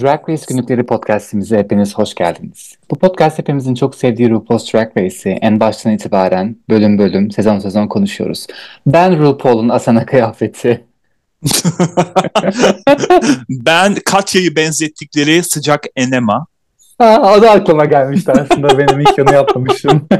Drag 0.00 0.28
Race 0.28 0.44
Günlükleri 0.48 0.86
podcastimize 0.86 1.58
hepiniz 1.58 1.94
hoş 1.94 2.14
geldiniz. 2.14 2.76
Bu 2.90 2.98
podcast 2.98 3.38
hepimizin 3.38 3.74
çok 3.74 3.94
sevdiği 3.94 4.30
RuPaul's 4.30 4.74
Drag 4.74 4.96
Race'i 4.96 5.32
en 5.32 5.60
baştan 5.60 5.92
itibaren 5.92 6.56
bölüm 6.70 6.98
bölüm, 6.98 7.30
sezon 7.30 7.58
sezon 7.58 7.88
konuşuyoruz. 7.88 8.46
Ben 8.86 9.18
RuPaul'un 9.18 9.68
Asana 9.68 10.06
kıyafeti. 10.06 10.84
ben 13.48 13.94
Katya'yı 14.04 14.56
benzettikleri 14.56 15.42
sıcak 15.42 15.84
enema. 15.96 16.46
Ha, 16.98 17.34
o 17.36 17.42
da 17.42 17.50
aklıma 17.50 17.84
gelmişti 17.84 18.32
aslında 18.32 18.78
benim 18.78 19.00
ilk 19.00 19.18
onu 19.18 19.34
yapmamışım. 19.34 20.08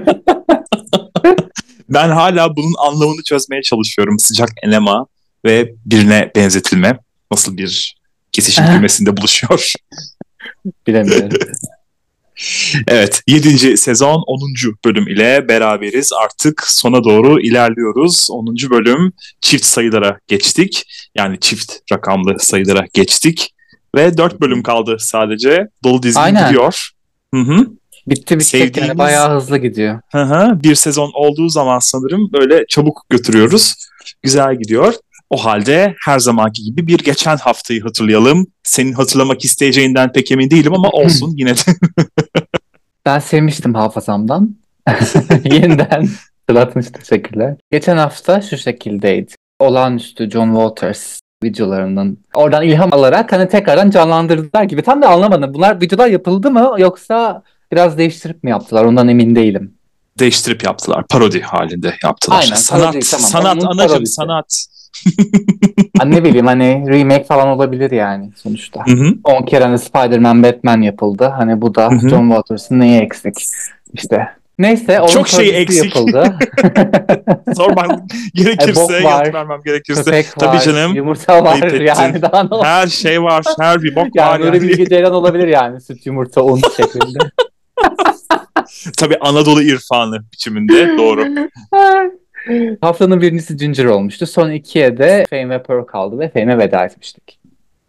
ben 1.89 2.09
hala 2.09 2.57
bunun 2.57 2.75
anlamını 2.79 3.23
çözmeye 3.23 3.63
çalışıyorum. 3.63 4.19
Sıcak 4.19 4.49
enema 4.63 5.07
ve 5.45 5.75
birine 5.87 6.31
benzetilme. 6.37 6.99
Nasıl 7.33 7.57
bir 7.57 8.02
kesişim 8.33 8.67
kümesinde 8.67 9.17
buluşuyor. 9.17 9.73
Bilemiyorum. 10.87 11.39
evet 12.89 13.23
7. 13.27 13.77
sezon 13.77 14.23
10. 14.27 14.41
bölüm 14.85 15.09
ile 15.09 15.49
beraberiz. 15.49 16.13
Artık 16.13 16.63
sona 16.67 17.05
doğru 17.05 17.41
ilerliyoruz. 17.41 18.29
10. 18.31 18.47
bölüm 18.71 19.13
çift 19.41 19.65
sayılara 19.65 20.19
geçtik. 20.27 20.83
Yani 21.15 21.41
çift 21.41 21.73
rakamlı 21.93 22.37
sayılara 22.39 22.85
geçtik. 22.95 23.55
Ve 23.97 24.17
4 24.17 24.41
bölüm 24.41 24.63
kaldı 24.63 24.97
sadece. 25.01 25.69
Dolu 25.85 26.03
dizi 26.03 26.19
Aynen. 26.19 26.47
gidiyor. 26.49 26.91
Hı 27.35 27.41
hı. 27.41 27.67
Bitti 28.07 28.39
bitti 28.39 28.57
Sevdiğimiz- 28.57 28.87
yani 28.89 28.99
bayağı 28.99 29.37
hızlı 29.37 29.59
gidiyor. 29.59 30.01
Hı 30.13 30.23
hı. 30.23 30.63
Bir 30.63 30.75
sezon 30.75 31.11
olduğu 31.15 31.49
zaman 31.49 31.79
sanırım 31.79 32.33
böyle 32.33 32.65
çabuk 32.69 33.03
götürüyoruz. 33.11 33.75
Güzel 34.23 34.55
gidiyor. 34.59 34.95
O 35.33 35.37
halde 35.37 35.95
her 36.05 36.19
zamanki 36.19 36.63
gibi 36.63 36.87
bir 36.87 36.99
geçen 36.99 37.37
haftayı 37.37 37.83
hatırlayalım. 37.83 38.47
Senin 38.63 38.93
hatırlamak 38.93 39.45
isteyeceğinden 39.45 40.13
pek 40.13 40.33
emin 40.33 40.51
değilim 40.51 40.75
ama 40.75 40.89
olsun 40.89 41.35
yine 41.37 41.57
de. 41.57 41.61
Ben 43.07 43.19
sevmiştim 43.19 43.75
hafızamdan. 43.75 44.57
Yeniden 45.45 46.09
hatırlatmış 46.41 46.87
teşekkürler. 46.87 47.57
Geçen 47.71 47.97
hafta 47.97 48.41
şu 48.41 48.59
şekildeydi. 48.59 49.33
Olağanüstü 49.59 50.31
John 50.31 50.55
Waters 50.55 51.21
videolarının 51.45 52.19
oradan 52.35 52.63
ilham 52.63 52.93
alarak 52.93 53.33
hani 53.33 53.49
tekrardan 53.49 53.91
canlandırdılar 53.91 54.63
gibi. 54.63 54.83
Tam 54.83 55.03
da 55.03 55.09
anlamadım. 55.09 55.55
Bunlar 55.55 55.81
videolar 55.81 56.09
yapıldı 56.09 56.51
mı 56.51 56.75
yoksa 56.79 57.43
biraz 57.73 57.99
değiştirip 57.99 58.45
mi 58.45 58.51
yaptılar? 58.51 58.85
Ondan 58.85 59.09
emin 59.09 59.35
değilim. 59.35 59.75
Değiştirip 60.19 60.65
yaptılar. 60.65 61.05
Parodi 61.07 61.41
halinde 61.41 61.95
yaptılar. 62.05 62.41
Aynen, 62.41 62.55
sanat, 62.55 62.93
parodi, 62.93 63.07
tamam. 63.11 63.27
sanat 63.27 63.65
anacım 63.65 64.07
sanat. 64.07 64.67
Hani 65.99 66.15
ne 66.15 66.25
bileyim 66.25 66.47
hani 66.47 66.85
remake 66.89 67.25
falan 67.25 67.49
olabilir 67.49 67.91
yani 67.91 68.31
sonuçta. 68.37 68.87
Hı 68.87 68.91
hı. 68.93 69.15
10 69.25 69.43
kere 69.45 69.65
hani 69.65 69.79
Spider-Man 69.79 70.43
Batman 70.43 70.83
yapıldı. 70.83 71.25
Hani 71.39 71.61
bu 71.61 71.75
da 71.75 71.91
Hı 71.91 71.95
hı. 71.95 72.09
John 72.09 72.29
Waters'ın 72.29 72.81
neyi 72.81 73.01
eksik? 73.01 73.35
İşte. 73.93 74.29
Neyse 74.59 75.01
onun 75.01 75.09
Çok 75.09 75.29
şey 75.29 75.63
eksik. 75.63 75.85
yapıldı. 75.85 76.39
Sormam 77.57 78.07
gerekirse, 78.35 78.97
E, 78.97 79.05
var, 79.05 79.21
yanıt 79.25 79.35
vermem 79.35 79.61
gerekirse. 79.65 80.03
Köpek 80.05 80.27
Tabii 80.39 80.57
var, 80.57 80.61
canım. 80.63 80.95
yumurta 80.95 81.45
var 81.45 81.63
ettin. 81.63 81.85
yani 81.85 82.23
daha 82.23 82.43
ne? 82.43 82.49
Her 82.63 82.87
şey 82.87 83.23
var, 83.23 83.45
her 83.61 83.83
bir 83.83 83.95
bok 83.97 84.05
var. 84.05 84.11
Yani 84.15 84.41
Nuri 84.47 84.57
Yani. 84.57 84.69
Bilge 84.69 84.87
Ceylan 84.87 85.13
olabilir 85.13 85.49
yani 85.49 85.81
süt 85.81 86.07
yumurta 86.07 86.43
un 86.43 86.61
şeklinde. 86.77 87.19
Tabii 88.99 89.17
Anadolu 89.21 89.63
irfanı 89.63 90.19
biçiminde 90.33 90.99
doğru. 90.99 91.25
Haftanın 92.81 93.21
birincisi 93.21 93.57
Ginger 93.57 93.85
olmuştu. 93.85 94.27
Son 94.27 94.51
ikiye 94.51 94.99
de 94.99 95.25
Fame 95.31 95.49
ve 95.49 95.63
Pearl 95.63 95.85
kaldı 95.85 96.19
ve 96.19 96.29
Fame'e 96.29 96.59
veda 96.59 96.85
etmiştik. 96.85 97.39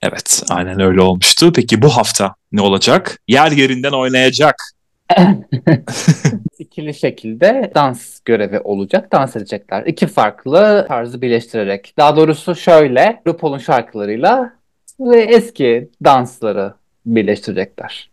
Evet, 0.02 0.44
aynen 0.50 0.80
öyle 0.80 1.02
olmuştu. 1.02 1.52
Peki 1.56 1.82
bu 1.82 1.90
hafta 1.90 2.36
ne 2.52 2.62
olacak? 2.62 3.20
Yer 3.28 3.52
yerinden 3.52 3.92
oynayacak. 3.92 4.56
İkili 6.60 6.94
şekilde 6.94 7.72
dans 7.76 8.20
görevi 8.26 8.60
olacak. 8.60 9.12
Dans 9.12 9.36
edecekler. 9.36 9.86
İki 9.86 10.08
farklı 10.08 10.86
tarzı 10.88 11.22
birleştirerek. 11.22 11.94
Daha 11.98 12.16
doğrusu 12.16 12.56
şöyle 12.56 13.22
RuPaul'un 13.28 13.58
şarkılarıyla 13.58 14.54
ve 15.00 15.22
eski 15.22 15.90
dansları 16.04 16.74
birleştirecekler. 17.06 18.10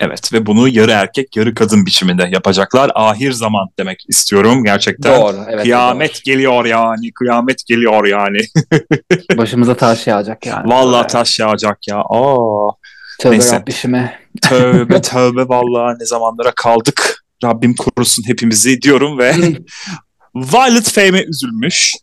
Evet 0.00 0.32
ve 0.32 0.46
bunu 0.46 0.68
yarı 0.68 0.90
erkek 0.90 1.36
yarı 1.36 1.54
kadın 1.54 1.86
biçiminde 1.86 2.28
yapacaklar. 2.32 2.90
Ahir 2.94 3.32
zaman 3.32 3.68
demek 3.78 4.04
istiyorum 4.08 4.64
gerçekten. 4.64 5.20
Doğru. 5.20 5.36
Evet, 5.48 5.62
kıyamet 5.62 6.24
geliyor 6.24 6.64
yani, 6.64 7.12
kıyamet 7.12 7.66
geliyor 7.66 8.06
yani. 8.06 8.38
doğru. 8.72 9.38
Başımıza 9.38 9.76
taş 9.76 10.06
yağacak 10.06 10.46
yani. 10.46 10.70
Vallahi 10.70 11.06
taş 11.06 11.38
yağacak 11.38 11.88
ya. 11.88 11.96
Aa, 11.98 12.70
Tövbe 13.18 13.32
Neyse. 13.32 13.56
Rabbişime. 13.56 14.20
tövbe 14.42 15.02
tövbe 15.02 15.48
vallahi 15.48 15.96
ne 16.00 16.06
zamanlara 16.06 16.52
kaldık. 16.56 17.24
Rabbim 17.44 17.74
korusun 17.74 18.22
hepimizi 18.26 18.82
diyorum 18.82 19.18
ve 19.18 19.34
Violet 20.34 20.88
Fame'e 20.88 21.24
üzülmüş. 21.24 21.94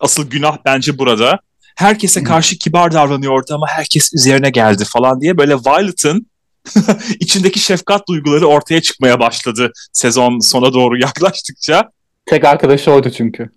Asıl 0.00 0.30
günah 0.30 0.56
bence 0.64 0.98
burada. 0.98 1.38
Herkese 1.76 2.22
karşı 2.22 2.58
kibar 2.58 2.92
davranıyordu 2.92 3.54
ama 3.54 3.66
herkes 3.68 4.14
üzerine 4.14 4.50
geldi 4.50 4.84
falan 4.84 5.20
diye 5.20 5.38
böyle 5.38 5.54
Violet'ın 5.54 6.26
içindeki 7.20 7.60
şefkat 7.60 8.08
duyguları 8.08 8.46
ortaya 8.46 8.82
çıkmaya 8.82 9.20
başladı 9.20 9.72
sezon 9.92 10.38
sona 10.38 10.72
doğru 10.72 10.98
yaklaştıkça. 10.98 11.90
Tek 12.26 12.44
arkadaşı 12.44 12.90
oydu 12.90 13.10
çünkü. 13.10 13.50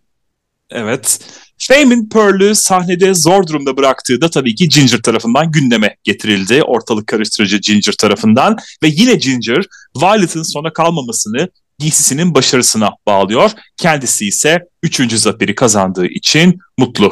Evet. 0.69 1.19
Fame'in 1.57 2.09
Pearl'ü 2.09 2.55
sahnede 2.55 3.13
zor 3.13 3.47
durumda 3.47 3.77
bıraktığı 3.77 4.21
da 4.21 4.29
tabii 4.29 4.55
ki 4.55 4.69
Ginger 4.69 4.97
tarafından 4.97 5.51
gündeme 5.51 5.95
getirildi. 6.03 6.63
Ortalık 6.63 7.07
karıştırıcı 7.07 7.57
Ginger 7.57 7.93
tarafından. 7.93 8.57
Ve 8.83 8.87
yine 8.87 9.15
Ginger, 9.15 9.65
Violet'ın 10.01 10.43
sona 10.43 10.73
kalmamasını 10.73 11.49
giysisinin 11.79 12.35
başarısına 12.35 12.91
bağlıyor. 13.07 13.51
Kendisi 13.77 14.27
ise 14.27 14.59
üçüncü 14.83 15.19
zaferi 15.19 15.55
kazandığı 15.55 16.05
için 16.05 16.59
mutlu. 16.77 17.11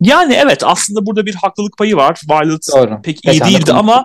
Yani 0.00 0.34
evet 0.34 0.64
aslında 0.64 1.06
burada 1.06 1.26
bir 1.26 1.34
haklılık 1.34 1.78
payı 1.78 1.96
var. 1.96 2.20
Violet 2.30 2.66
Doğru. 2.72 3.02
pek 3.02 3.24
iyi 3.24 3.40
de 3.40 3.44
değildi 3.44 3.72
ama 3.72 4.04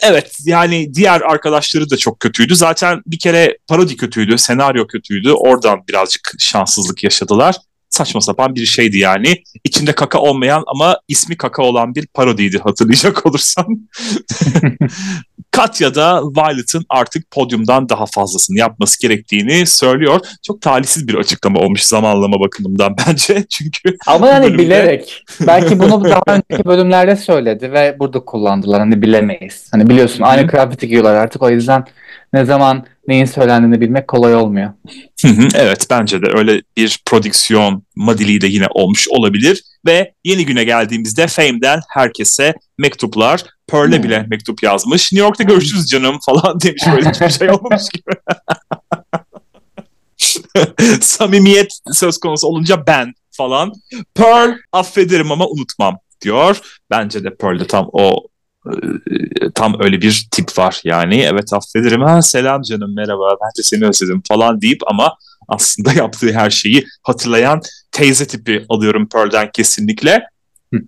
evet 0.00 0.36
yani 0.44 0.94
diğer 0.94 1.20
arkadaşları 1.20 1.90
da 1.90 1.96
çok 1.96 2.20
kötüydü. 2.20 2.56
Zaten 2.56 3.02
bir 3.06 3.18
kere 3.18 3.58
parodi 3.66 3.96
kötüydü, 3.96 4.38
senaryo 4.38 4.86
kötüydü. 4.86 5.32
Oradan 5.32 5.86
birazcık 5.88 6.32
şanssızlık 6.38 7.04
yaşadılar. 7.04 7.56
Saçma 7.90 8.20
sapan 8.20 8.54
bir 8.54 8.64
şeydi 8.66 8.98
yani. 8.98 9.42
İçinde 9.64 9.92
kaka 9.92 10.18
olmayan 10.18 10.64
ama 10.66 10.96
ismi 11.08 11.36
kaka 11.36 11.62
olan 11.62 11.94
bir 11.94 12.06
parodiydi 12.06 12.58
hatırlayacak 12.58 13.26
olursan. 13.26 13.66
Katya 15.50 15.94
da 15.94 16.22
Violet'ın 16.22 16.84
artık 16.88 17.30
podyumdan 17.30 17.88
daha 17.88 18.06
fazlasını 18.06 18.58
yapması 18.58 19.00
gerektiğini 19.00 19.66
söylüyor. 19.66 20.20
Çok 20.42 20.62
talihsiz 20.62 21.08
bir 21.08 21.14
açıklama 21.14 21.60
olmuş 21.60 21.82
zamanlama 21.82 22.40
bakımından 22.40 22.96
bence. 23.08 23.44
Çünkü 23.50 23.96
Ama 24.06 24.26
hani 24.28 24.46
bölümde- 24.46 24.58
bilerek. 24.58 25.24
Belki 25.46 25.78
bunu 25.78 26.04
daha 26.04 26.22
önceki 26.26 26.64
bölümlerde 26.64 27.16
söyledi 27.16 27.72
ve 27.72 27.96
burada 27.98 28.20
kullandılar. 28.20 28.80
Hani 28.80 29.02
bilemeyiz. 29.02 29.68
Hani 29.72 29.88
biliyorsun 29.88 30.22
aynı 30.22 30.46
kıyafeti 30.46 30.86
giyiyorlar 30.86 31.14
artık. 31.14 31.42
O 31.42 31.50
yüzden 31.50 31.84
ne 32.32 32.44
zaman 32.44 32.86
neyin 33.08 33.24
söylendiğini 33.24 33.80
bilmek 33.80 34.08
kolay 34.08 34.34
olmuyor. 34.34 34.70
Hı 35.22 35.28
hı, 35.28 35.48
evet 35.54 35.86
bence 35.90 36.22
de 36.22 36.26
öyle 36.34 36.62
bir 36.76 37.00
prodüksiyon 37.06 37.82
madiliği 37.96 38.40
de 38.40 38.46
yine 38.46 38.66
olmuş 38.70 39.08
olabilir. 39.08 39.62
Ve 39.86 40.12
yeni 40.24 40.46
güne 40.46 40.64
geldiğimizde 40.64 41.26
Fame'den 41.26 41.80
herkese 41.88 42.54
mektuplar. 42.78 43.44
Pearl'e 43.68 43.96
Hmm. 43.96 44.02
bile 44.02 44.26
mektup 44.30 44.62
yazmış. 44.62 45.12
New 45.12 45.26
York'ta 45.26 45.44
görüşürüz 45.44 45.86
canım 45.86 46.18
falan 46.26 46.60
demiş. 46.62 46.82
Böyle 46.92 47.10
hiçbir 47.10 47.30
şey 47.30 47.50
olmamış 47.50 47.82
gibi. 47.94 48.14
Samimiyet 51.00 51.78
söz 51.92 52.18
konusu 52.18 52.46
olunca 52.46 52.86
ben 52.86 53.12
falan. 53.30 53.72
Pearl 54.14 54.52
affederim 54.72 55.32
ama 55.32 55.46
unutmam 55.48 55.98
diyor. 56.20 56.60
Bence 56.90 57.24
de 57.24 57.34
Pearl'de 57.36 57.66
tam 57.66 57.88
o 57.92 58.26
tam 59.54 59.76
öyle 59.80 60.02
bir 60.02 60.28
tip 60.30 60.58
var 60.58 60.80
yani. 60.84 61.20
Evet 61.20 61.52
affederim. 61.52 62.02
Ha 62.02 62.22
selam 62.22 62.62
canım 62.62 62.94
merhaba 62.94 63.36
ben 63.42 63.50
de 63.58 63.62
seni 63.62 63.86
özledim 63.86 64.22
falan 64.28 64.60
deyip 64.60 64.80
ama 64.86 65.14
aslında 65.48 65.92
yaptığı 65.96 66.32
her 66.32 66.50
şeyi 66.50 66.86
hatırlayan 67.02 67.60
teyze 67.92 68.26
tipi 68.26 68.66
alıyorum 68.68 69.08
Pearl'den 69.08 69.50
kesinlikle. 69.52 70.22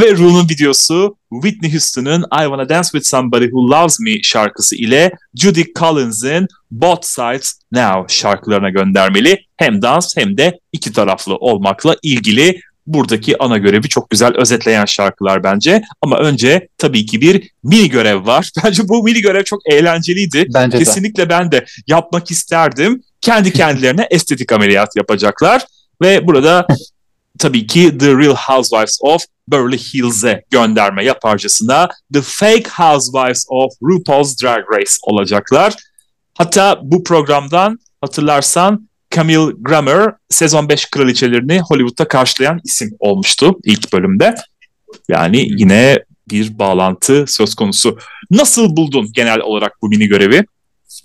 Ve 0.00 0.16
Rune'un 0.16 0.48
videosu 0.48 1.16
Whitney 1.32 1.72
Houston'ın 1.72 2.22
I 2.22 2.42
Wanna 2.42 2.68
Dance 2.68 2.88
With 2.88 3.06
Somebody 3.06 3.44
Who 3.44 3.70
Loves 3.70 4.00
Me 4.00 4.22
şarkısı 4.22 4.76
ile 4.76 5.12
Judy 5.34 5.62
Collins'in 5.78 6.46
Both 6.70 7.04
Sides 7.04 7.52
Now 7.72 8.14
şarkılarına 8.14 8.70
göndermeli. 8.70 9.44
Hem 9.56 9.82
dans 9.82 10.16
hem 10.16 10.36
de 10.36 10.58
iki 10.72 10.92
taraflı 10.92 11.36
olmakla 11.36 11.96
ilgili 12.02 12.60
buradaki 12.94 13.42
ana 13.42 13.58
görevi 13.58 13.88
çok 13.88 14.10
güzel 14.10 14.36
özetleyen 14.36 14.84
şarkılar 14.84 15.44
bence. 15.44 15.82
Ama 16.02 16.18
önce 16.18 16.68
tabii 16.78 17.06
ki 17.06 17.20
bir 17.20 17.50
mini 17.62 17.88
görev 17.88 18.26
var. 18.26 18.50
Bence 18.64 18.88
bu 18.88 19.02
mini 19.02 19.20
görev 19.20 19.44
çok 19.44 19.60
eğlenceliydi. 19.72 20.46
Bence 20.54 20.78
de. 20.78 20.84
Kesinlikle 20.84 21.28
ben 21.28 21.52
de 21.52 21.64
yapmak 21.86 22.30
isterdim. 22.30 23.02
Kendi 23.20 23.52
kendilerine 23.52 24.06
estetik 24.10 24.52
ameliyat 24.52 24.96
yapacaklar. 24.96 25.66
Ve 26.02 26.26
burada 26.26 26.66
tabii 27.38 27.66
ki 27.66 27.98
The 27.98 28.06
Real 28.06 28.36
Housewives 28.36 28.98
of 29.02 29.22
Beverly 29.48 29.78
Hills'e 29.78 30.44
gönderme 30.50 31.04
yaparcasına 31.04 31.88
The 32.12 32.22
Fake 32.22 32.70
Housewives 32.70 33.44
of 33.48 33.72
RuPaul's 33.82 34.42
Drag 34.42 34.64
Race 34.72 34.92
olacaklar. 35.02 35.74
Hatta 36.34 36.78
bu 36.82 37.04
programdan 37.04 37.78
hatırlarsan 38.00 38.89
Camille 39.10 39.52
Grammer 39.58 40.12
sezon 40.28 40.68
5 40.68 40.90
kraliçelerini 40.90 41.60
Hollywood'da 41.60 42.08
karşılayan 42.08 42.60
isim 42.64 42.90
olmuştu 42.98 43.58
ilk 43.64 43.92
bölümde. 43.92 44.34
Yani 45.08 45.46
yine 45.60 45.98
bir 46.30 46.58
bağlantı 46.58 47.24
söz 47.28 47.54
konusu. 47.54 47.98
Nasıl 48.30 48.76
buldun 48.76 49.06
genel 49.12 49.40
olarak 49.40 49.72
bu 49.82 49.88
mini 49.88 50.06
görevi? 50.06 50.44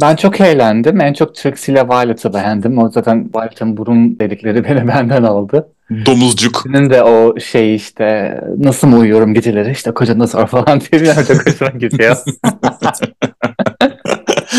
Ben 0.01 0.15
çok 0.15 0.41
eğlendim. 0.41 1.01
En 1.01 1.13
çok 1.13 1.35
Trixie 1.35 1.73
ile 1.73 1.87
Violet'ı 1.87 2.33
beğendim. 2.33 2.77
O 2.77 2.91
zaten 2.91 3.29
Violet'ın 3.35 3.77
burun 3.77 4.19
dedikleri 4.19 4.63
beni 4.63 4.87
benden 4.87 5.23
aldı. 5.23 5.67
Domuzcuk. 6.05 6.63
Senin 6.65 6.89
de 6.89 7.03
o 7.03 7.39
şey 7.39 7.75
işte 7.75 8.39
nasıl 8.57 8.87
mı 8.87 8.97
uyuyorum 8.97 9.33
geceleri 9.33 9.71
işte 9.71 9.91
kocanı 9.91 10.27
sor 10.27 10.47
falan 10.47 10.81
diye 10.91 11.15
çok 11.27 11.47
hoşuma 11.47 11.71
gidiyor. 11.71 12.17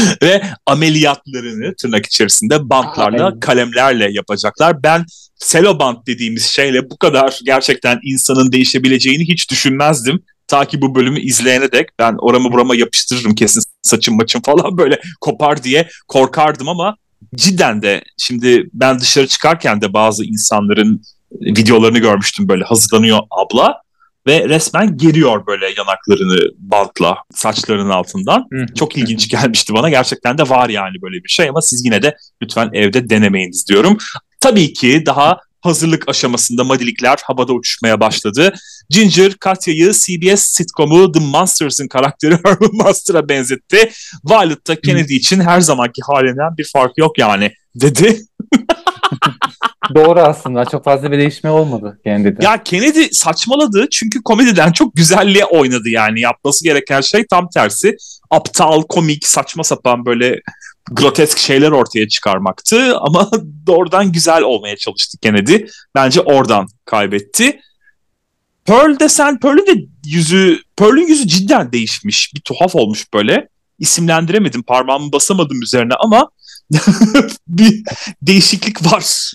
Ve 0.22 0.42
ameliyatlarını 0.66 1.74
tırnak 1.74 2.06
içerisinde 2.06 2.70
bantlarla, 2.70 3.24
Aynen. 3.24 3.40
kalemlerle 3.40 4.12
yapacaklar. 4.12 4.82
Ben 4.82 5.04
selobant 5.36 6.06
dediğimiz 6.06 6.44
şeyle 6.44 6.90
bu 6.90 6.96
kadar 6.96 7.40
gerçekten 7.44 7.98
insanın 8.02 8.52
değişebileceğini 8.52 9.28
hiç 9.28 9.50
düşünmezdim. 9.50 10.22
Ta 10.48 10.64
ki 10.64 10.82
bu 10.82 10.94
bölümü 10.94 11.20
izleyene 11.20 11.72
dek 11.72 11.88
ben 11.98 12.14
oramı 12.18 12.52
burama 12.52 12.76
yapıştırırım 12.76 13.34
kesin 13.34 13.62
saçım 13.82 14.16
maçım 14.16 14.42
falan 14.42 14.78
böyle 14.78 15.00
kopar 15.20 15.62
diye 15.62 15.88
korkardım 16.08 16.68
ama 16.68 16.96
cidden 17.34 17.82
de 17.82 18.02
şimdi 18.18 18.68
ben 18.72 19.00
dışarı 19.00 19.26
çıkarken 19.26 19.80
de 19.80 19.92
bazı 19.92 20.24
insanların 20.24 21.02
videolarını 21.32 21.98
görmüştüm 21.98 22.48
böyle 22.48 22.64
hazırlanıyor 22.64 23.18
abla 23.30 23.85
ve 24.26 24.48
resmen 24.48 24.96
geriyor 24.96 25.46
böyle 25.46 25.66
yanaklarını 25.66 26.50
bantla 26.58 27.16
saçlarının 27.34 27.90
altından. 27.90 28.44
Çok 28.74 28.96
ilginç 28.96 29.28
gelmişti 29.28 29.74
bana. 29.74 29.90
Gerçekten 29.90 30.38
de 30.38 30.48
var 30.48 30.68
yani 30.68 31.02
böyle 31.02 31.24
bir 31.24 31.28
şey 31.28 31.48
ama 31.48 31.62
siz 31.62 31.84
yine 31.84 32.02
de 32.02 32.16
lütfen 32.42 32.70
evde 32.72 33.10
denemeyiniz 33.10 33.68
diyorum. 33.68 33.98
Tabii 34.40 34.72
ki 34.72 35.02
daha 35.06 35.38
hazırlık 35.60 36.08
aşamasında 36.08 36.64
madilikler 36.64 37.18
havada 37.24 37.52
uçuşmaya 37.52 38.00
başladı. 38.00 38.54
Ginger, 38.90 39.34
Katya'yı 39.34 39.92
CBS 39.92 40.42
sitcomu 40.42 41.12
The 41.12 41.20
Monsters'ın 41.20 41.88
karakteri 41.88 42.38
Herman 42.44 42.70
Monster'a 42.72 43.28
benzetti. 43.28 43.90
Violet 44.24 44.66
da 44.66 44.80
Kennedy 44.80 45.16
için 45.16 45.40
her 45.40 45.60
zamanki 45.60 46.02
halinden 46.02 46.56
bir 46.58 46.70
fark 46.72 46.98
yok 46.98 47.18
yani 47.18 47.52
dedi. 47.80 48.20
Doğru 49.94 50.20
aslında. 50.20 50.64
Çok 50.64 50.84
fazla 50.84 51.12
bir 51.12 51.18
değişme 51.18 51.50
olmadı 51.50 52.00
kendi 52.04 52.36
de. 52.36 52.44
Ya 52.44 52.62
Kennedy 52.62 53.02
saçmaladı 53.12 53.86
çünkü 53.90 54.22
komediden 54.22 54.72
çok 54.72 54.96
güzelliğe 54.96 55.44
oynadı 55.44 55.88
yani. 55.88 56.20
Yapması 56.20 56.64
gereken 56.64 57.00
şey 57.00 57.26
tam 57.26 57.48
tersi. 57.48 57.96
Aptal, 58.30 58.82
komik, 58.82 59.26
saçma 59.26 59.64
sapan 59.64 60.06
böyle 60.06 60.40
grotesk 60.90 61.38
şeyler 61.38 61.70
ortaya 61.70 62.08
çıkarmaktı 62.08 62.96
ama 62.98 63.30
doğrudan 63.66 64.12
güzel 64.12 64.42
olmaya 64.42 64.76
çalıştı 64.76 65.18
Kennedy. 65.22 65.56
Bence 65.94 66.20
oradan 66.20 66.68
kaybetti. 66.84 67.60
Pearl 68.64 69.00
desen 69.00 69.40
Pearl'ün 69.40 69.66
de 69.66 69.86
yüzü 70.06 70.60
Pearl'ün 70.76 71.06
yüzü 71.06 71.28
cidden 71.28 71.72
değişmiş. 71.72 72.34
Bir 72.34 72.40
tuhaf 72.40 72.74
olmuş 72.74 73.12
böyle. 73.14 73.48
İsimlendiremedim. 73.78 74.62
Parmağımı 74.62 75.12
basamadım 75.12 75.62
üzerine 75.62 75.94
ama 75.94 76.30
bir 77.48 77.82
değişiklik 78.22 78.92
var. 78.92 79.32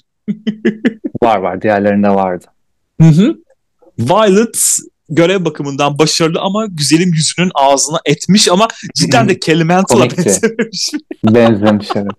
Var 1.24 1.38
var. 1.38 1.62
Diğerlerinde 1.62 2.10
vardı. 2.10 2.45
Hı 3.01 3.07
hı. 3.07 3.38
Violet 4.00 4.78
görev 5.10 5.45
bakımından 5.45 6.00
başarılı 6.00 6.39
ama 6.39 6.66
güzelim 6.66 7.13
yüzünün 7.13 7.51
ağzına 7.56 8.00
etmiş 8.06 8.48
ama 8.48 8.68
cidden 8.95 9.30
de 9.30 9.39
Kelimental'a 9.39 10.10
benzemiş. 10.18 10.89
Benzemiş 11.25 11.88
evet. 11.95 12.12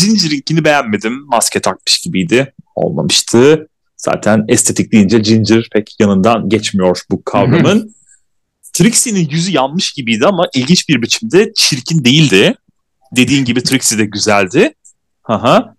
Ginger'inkini 0.00 0.64
beğenmedim. 0.64 1.26
Maske 1.26 1.60
takmış 1.60 1.98
gibiydi. 1.98 2.54
Olmamıştı. 2.74 3.68
Zaten 3.96 4.44
estetik 4.48 4.92
deyince 4.92 5.18
Ginger 5.18 5.68
pek 5.72 5.96
yanından 6.00 6.48
geçmiyor 6.48 7.00
bu 7.10 7.24
kavramın. 7.24 7.94
Trixie'nin 8.72 9.28
yüzü 9.28 9.52
yanmış 9.52 9.92
gibiydi 9.92 10.26
ama 10.26 10.46
ilginç 10.54 10.88
bir 10.88 11.02
biçimde 11.02 11.52
çirkin 11.56 12.04
değildi. 12.04 12.54
Dediğin 13.16 13.44
gibi 13.44 13.62
Trixie 13.62 13.98
de 13.98 14.04
güzeldi. 14.04 14.74
Aha. 15.24 15.74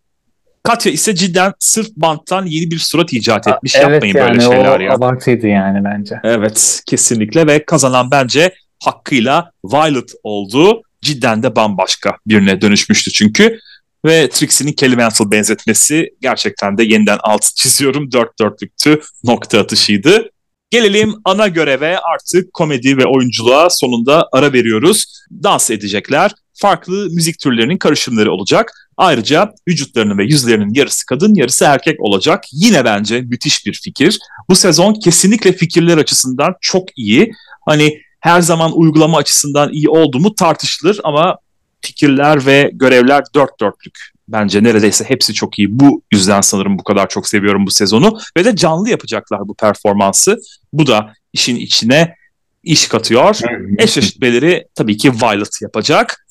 Katya 0.64 0.92
ise 0.92 1.16
cidden 1.16 1.54
sırf 1.60 1.88
banttan 1.96 2.46
yeni 2.46 2.72
bir 2.72 2.80
surat 2.80 3.14
icat 3.14 3.48
etmiş. 3.48 3.76
Yapmayın 3.76 4.02
evet, 4.02 4.14
böyle 4.14 4.44
yani 4.44 4.56
şeyler 4.56 4.80
o 4.80 4.84
ya. 4.84 4.94
abartıydı 4.94 5.48
yani 5.48 5.84
bence. 5.84 6.16
Evet 6.24 6.82
kesinlikle 6.88 7.48
ve 7.48 7.66
kazanan 7.66 8.12
bence 8.12 8.54
hakkıyla 8.84 9.52
Violet 9.66 10.12
oldu. 10.24 10.82
Cidden 11.02 11.44
de 11.44 11.56
bambaşka 11.56 12.18
birine 12.28 12.62
dönüşmüştü 12.62 13.12
çünkü. 13.12 13.60
Ve 14.06 14.30
Trixie'nin 14.30 14.74
Kelimental 14.74 15.32
benzetmesi 15.32 16.10
gerçekten 16.22 16.78
de 16.78 16.84
yeniden 16.84 17.18
alt 17.24 17.56
çiziyorum. 17.56 18.12
Dört 18.12 18.40
dörtlüktü 18.40 19.02
nokta 19.24 19.60
atışıydı. 19.60 20.30
Gelelim 20.72 21.16
ana 21.26 21.48
göreve 21.48 22.00
artık 22.00 22.54
komedi 22.54 22.98
ve 22.98 23.06
oyunculuğa 23.06 23.70
sonunda 23.70 24.28
ara 24.32 24.54
veriyoruz. 24.54 25.06
Dans 25.44 25.72
edecekler. 25.72 26.32
Farklı 26.54 27.08
müzik 27.12 27.40
türlerinin 27.40 27.78
karışımları 27.78 28.32
olacak. 28.32 28.90
Ayrıca 28.98 29.54
vücutlarının 29.68 30.18
ve 30.18 30.24
yüzlerinin 30.24 30.74
yarısı 30.74 31.06
kadın 31.06 31.36
yarısı 31.36 31.66
erkek 31.66 32.02
olacak. 32.02 32.44
Yine 32.52 32.86
bence 32.86 33.22
müthiş 33.22 33.66
bir 33.66 33.80
fikir. 33.84 34.20
Bu 34.50 34.56
sezon 34.56 34.94
kesinlikle 34.94 35.54
fikirler 35.54 35.98
açısından 35.98 36.56
çok 36.62 36.98
iyi. 36.98 37.32
Hani 37.66 37.98
her 38.20 38.42
zaman 38.42 38.72
uygulama 38.78 39.18
açısından 39.18 39.74
iyi 39.74 39.90
oldu 39.90 40.20
mu 40.20 40.36
tartışılır 40.36 41.00
ama 41.04 41.38
fikirler 41.82 42.46
ve 42.46 42.72
görevler 42.74 43.24
dört 43.36 43.60
dörtlük. 43.60 44.12
Bence 44.28 44.64
neredeyse 44.64 45.04
hepsi 45.08 45.34
çok 45.34 45.60
iyi. 45.60 45.80
Bu 45.80 46.02
yüzden 46.12 46.42
sanırım 46.42 46.80
bu 46.80 46.84
kadar 46.84 47.10
çok 47.10 47.28
seviyorum 47.28 47.66
bu 47.66 47.72
sezonu. 47.72 48.18
Ve 48.38 48.46
de 48.46 48.56
canlı 48.56 48.90
yapacaklar 48.90 49.48
bu 49.48 49.56
performansı. 49.56 50.38
Bu 50.74 50.88
da 50.88 51.14
işin 51.34 51.56
içine 51.56 52.16
iş 52.64 52.88
katıyor. 52.88 53.40
Eşleşmeleri 53.78 54.68
tabii 54.76 54.98
ki 54.98 55.12
Violet 55.12 55.62
yapacak. 55.62 56.26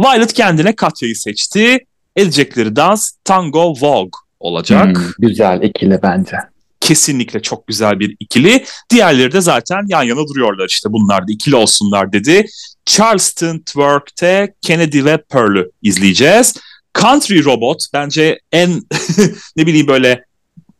Violet 0.00 0.32
kendine 0.32 0.76
Katya'yı 0.76 1.16
seçti. 1.16 1.78
Edecekleri 2.16 2.76
dans 2.76 3.10
Tango 3.24 3.74
Vogue 3.80 4.10
olacak. 4.40 4.98
Hmm, 4.98 5.04
güzel 5.18 5.62
ikili 5.62 5.98
bence. 6.02 6.36
Kesinlikle 6.80 7.42
çok 7.42 7.66
güzel 7.66 8.00
bir 8.00 8.16
ikili. 8.20 8.64
Diğerleri 8.90 9.32
de 9.32 9.40
zaten 9.40 9.84
yan 9.88 10.02
yana 10.02 10.28
duruyorlar 10.28 10.66
işte 10.68 10.88
bunlar 10.92 11.28
da 11.28 11.32
ikili 11.32 11.56
olsunlar 11.56 12.12
dedi. 12.12 12.46
Charleston 12.86 13.58
Twerk'te 13.58 14.54
Kennedy 14.62 15.04
ve 15.04 15.16
Pearl'ü 15.16 15.70
izleyeceğiz. 15.82 16.54
Country 16.94 17.44
Robot 17.44 17.86
bence 17.94 18.38
en 18.52 18.70
ne 19.56 19.66
bileyim 19.66 19.86
böyle 19.86 20.24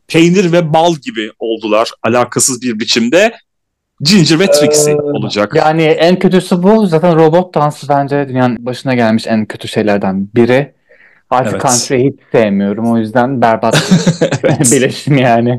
peynir 0.08 0.52
ve 0.52 0.72
bal 0.72 0.94
gibi 0.94 1.30
oldular 1.38 1.90
alakasız 2.02 2.62
bir 2.62 2.80
biçimde. 2.80 3.32
Ginger 4.00 4.38
ve 4.38 4.46
Trixie 4.46 4.92
Ee, 4.92 4.96
olacak. 4.96 5.54
Yani 5.54 5.82
en 5.82 6.18
kötüsü 6.18 6.62
bu. 6.62 6.86
Zaten 6.86 7.16
robot 7.16 7.54
dansı 7.54 7.88
bence 7.88 8.28
dünyanın 8.28 8.66
başına 8.66 8.94
gelmiş 8.94 9.26
en 9.26 9.46
kötü 9.46 9.68
şeylerden 9.68 10.28
biri. 10.34 10.74
Artık 11.30 11.52
Evet. 11.52 11.62
country'yi 11.62 12.10
hiç 12.10 12.20
sevmiyorum. 12.32 12.92
O 12.92 12.98
yüzden 12.98 13.40
berbat 13.40 13.74
bir 14.42 14.70
birleşim 14.72 15.18
yani. 15.18 15.58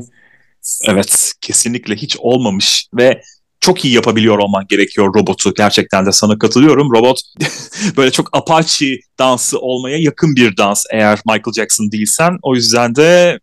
Evet 0.88 1.32
kesinlikle 1.40 1.94
hiç 1.94 2.16
olmamış 2.16 2.88
ve 2.94 3.20
çok 3.64 3.84
iyi 3.84 3.94
yapabiliyor 3.94 4.38
olman 4.38 4.66
gerekiyor 4.68 5.14
robotu. 5.14 5.54
Gerçekten 5.54 6.06
de 6.06 6.12
sana 6.12 6.38
katılıyorum. 6.38 6.90
Robot 6.90 7.20
böyle 7.96 8.10
çok 8.10 8.36
Apache 8.36 8.98
dansı 9.18 9.58
olmaya 9.58 9.98
yakın 9.98 10.36
bir 10.36 10.56
dans 10.56 10.84
eğer 10.92 11.20
Michael 11.26 11.54
Jackson 11.56 11.92
değilsen. 11.92 12.38
O 12.42 12.54
yüzden 12.54 12.94
de 12.94 13.38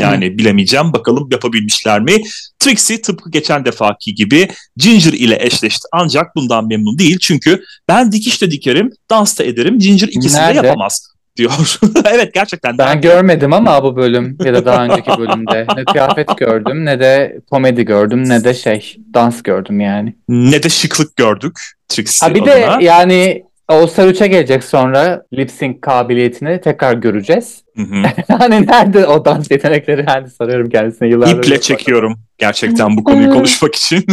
yani 0.00 0.38
bilemeyeceğim. 0.38 0.92
Bakalım 0.92 1.28
yapabilmişler 1.32 2.00
mi? 2.00 2.22
Trixie 2.58 3.02
tıpkı 3.02 3.30
geçen 3.30 3.64
defaki 3.64 4.14
gibi 4.14 4.48
Ginger 4.76 5.12
ile 5.12 5.38
eşleşti. 5.40 5.88
Ancak 5.92 6.36
bundan 6.36 6.68
memnun 6.68 6.98
değil. 6.98 7.18
Çünkü 7.20 7.62
ben 7.88 8.12
dikiş 8.12 8.42
de 8.42 8.50
dikerim, 8.50 8.90
dans 9.10 9.38
da 9.38 9.44
ederim. 9.44 9.78
Ginger 9.78 10.08
ikisini 10.08 10.38
de 10.38 10.42
Nerede? 10.42 10.66
yapamaz 10.66 11.15
diyor. 11.36 11.78
evet 12.10 12.34
gerçekten. 12.34 12.78
Ben 12.78 13.00
görmedim 13.00 13.52
ama 13.52 13.82
bu 13.82 13.96
bölüm 13.96 14.38
ya 14.44 14.54
da 14.54 14.64
daha 14.64 14.84
önceki 14.84 15.10
bölümde 15.18 15.66
ne 15.76 15.84
kıyafet 15.92 16.36
gördüm 16.36 16.84
ne 16.84 17.00
de 17.00 17.40
komedi 17.50 17.84
gördüm 17.84 18.28
ne 18.28 18.44
de 18.44 18.54
şey 18.54 18.96
dans 19.14 19.42
gördüm 19.42 19.80
yani. 19.80 20.16
ne 20.28 20.62
de 20.62 20.68
şıklık 20.68 21.16
gördük 21.16 21.60
Trixie 21.88 22.28
Ha 22.28 22.34
bir 22.34 22.44
de 22.44 22.66
adına. 22.66 22.82
yani 22.82 23.44
All 23.68 23.86
Star 23.86 24.08
3'e 24.08 24.26
gelecek 24.26 24.64
sonra 24.64 25.22
lip 25.32 25.50
sync 25.50 25.82
kabiliyetini 25.82 26.60
tekrar 26.60 26.94
göreceğiz. 26.94 27.62
Hı 27.76 27.82
hı. 27.82 28.02
hani 28.38 28.66
nerede 28.66 29.06
o 29.06 29.24
dans 29.24 29.50
yetenekleri 29.50 30.04
hani 30.06 30.30
soruyorum 30.30 30.70
kendisine 30.70 31.08
yıllardır. 31.08 31.38
İple 31.38 31.60
çekiyorum 31.60 32.18
gerçekten 32.38 32.96
bu 32.96 33.04
konuyu 33.04 33.30
konuşmak 33.30 33.74
için. 33.74 34.06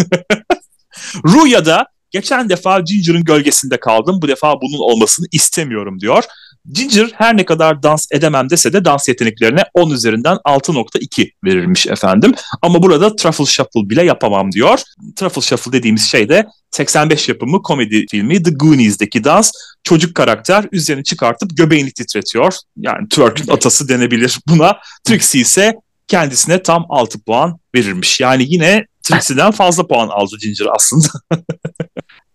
Ruya'da 1.26 1.86
geçen 2.12 2.50
defa 2.50 2.80
Ginger'ın 2.80 3.24
gölgesinde 3.24 3.78
kaldım. 3.78 4.20
Bu 4.22 4.28
defa 4.28 4.62
bunun 4.62 4.80
olmasını 4.80 5.26
istemiyorum 5.32 6.00
diyor. 6.00 6.24
Ginger 6.72 7.12
her 7.14 7.38
ne 7.38 7.46
kadar 7.46 7.84
dans 7.84 8.08
edemem 8.12 8.50
dese 8.50 8.74
de 8.74 8.86
dans 8.86 9.08
yeteneklerine 9.08 9.64
10 9.74 9.92
üzerinden 9.92 10.36
6.2 10.36 11.32
verilmiş 11.44 11.88
efendim. 11.88 12.34
Ama 12.62 12.84
burada 12.84 13.16
Truffle 13.16 13.46
Shuffle 13.46 13.90
bile 13.90 14.04
yapamam 14.04 14.52
diyor. 14.52 14.80
Truffle 15.16 15.42
Shuffle 15.42 15.72
dediğimiz 15.72 16.10
şey 16.10 16.30
de 16.30 16.46
85 16.72 17.30
yapımı 17.30 17.62
komedi 17.62 18.06
filmi 18.12 18.44
The 18.44 18.52
Goonies'deki 18.52 19.24
dans. 19.24 19.52
Çocuk 19.84 20.16
karakter 20.16 20.66
üzerini 20.72 21.04
çıkartıp 21.04 21.58
göbeğini 21.58 21.92
titretiyor. 21.92 22.54
Yani 22.78 23.10
twerk'ün 23.10 23.52
atası 23.52 23.90
denebilir 23.90 24.40
buna. 24.48 24.78
Trixie 25.04 25.42
ise 25.42 25.74
kendisine 26.08 26.64
tam 26.64 26.86
6 26.90 27.20
puan 27.24 27.60
verirmiş. 27.76 28.20
Yani 28.20 28.46
yine 28.48 28.86
Trixie'den 29.04 29.52
fazla 29.52 29.88
puan 29.88 30.08
aldı 30.08 30.36
Ginger 30.42 30.68
aslında. 30.76 31.08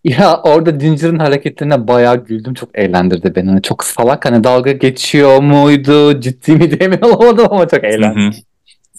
Ya 0.03 0.41
orada 0.43 0.71
Ginger'ın 0.71 1.19
hareketlerine 1.19 1.87
bayağı 1.87 2.25
güldüm. 2.25 2.53
Çok 2.53 2.69
eğlendirdi 2.77 3.35
beni. 3.35 3.49
Hani 3.49 3.61
çok 3.61 3.83
salak 3.83 4.25
hani 4.25 4.43
dalga 4.43 4.71
geçiyor 4.71 5.41
muydu? 5.41 6.21
Ciddi 6.21 6.51
mi 6.51 6.77
emin 6.79 7.01
olamadım 7.01 7.47
ama 7.51 7.67
çok 7.67 7.83
eğlendim. 7.83 8.33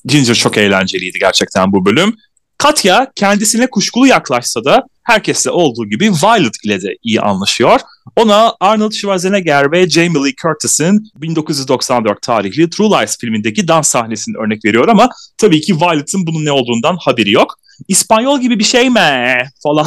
Ginger 0.05 0.35
çok 0.35 0.59
eğlenceliydi 0.59 1.19
gerçekten 1.19 1.73
bu 1.73 1.87
bölüm. 1.87 2.17
Katya 2.59 3.13
kendisine 3.15 3.67
kuşkulu 3.67 4.07
yaklaşsa 4.07 4.65
da 4.65 4.83
herkesle 5.03 5.51
olduğu 5.51 5.87
gibi 5.87 6.11
Violet 6.11 6.65
ile 6.65 6.83
de 6.83 6.89
iyi 7.03 7.21
anlaşıyor. 7.21 7.81
Ona 8.17 8.55
Arnold 8.61 8.93
Schwarzenegger 8.93 9.73
ve 9.73 9.91
Jamie 9.91 10.25
Lee 10.25 10.35
Curtis'in 10.43 11.11
1994 11.17 12.23
tarihli 12.23 12.71
True 12.71 12.89
Lies 12.89 13.19
filmindeki 13.19 13.69
dans 13.69 13.89
sahnesini 13.89 14.37
örnek 14.37 14.65
veriyor 14.65 14.89
ama 14.89 15.09
tabii 15.39 15.61
ki 15.61 15.77
Violet'ın 15.77 16.27
bunun 16.27 16.45
ne 16.45 16.53
olduğundan 16.53 16.97
haberi 17.01 17.31
yok. 17.31 17.59
İspanyol 17.89 18.41
gibi 18.41 18.59
bir 18.59 18.65
şey 18.65 18.91
mi 18.91 19.01
falan 19.63 19.87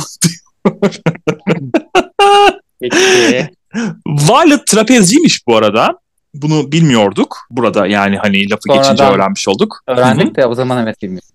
Peki. 2.81 3.49
Violet 4.07 4.67
trapezciymiş 4.67 5.47
bu 5.47 5.57
arada. 5.57 5.97
Bunu 6.33 6.71
bilmiyorduk. 6.71 7.37
Burada 7.49 7.87
yani 7.87 8.17
hani 8.17 8.49
lafı 8.49 8.61
Sonradan 8.67 8.83
geçince 8.83 9.03
öğrenmiş 9.03 9.47
olduk. 9.47 9.81
Öğrendik 9.87 10.35
de 10.35 10.45
o 10.45 10.55
zaman 10.55 10.83
evet 10.83 11.01
bilmiyorum. 11.01 11.29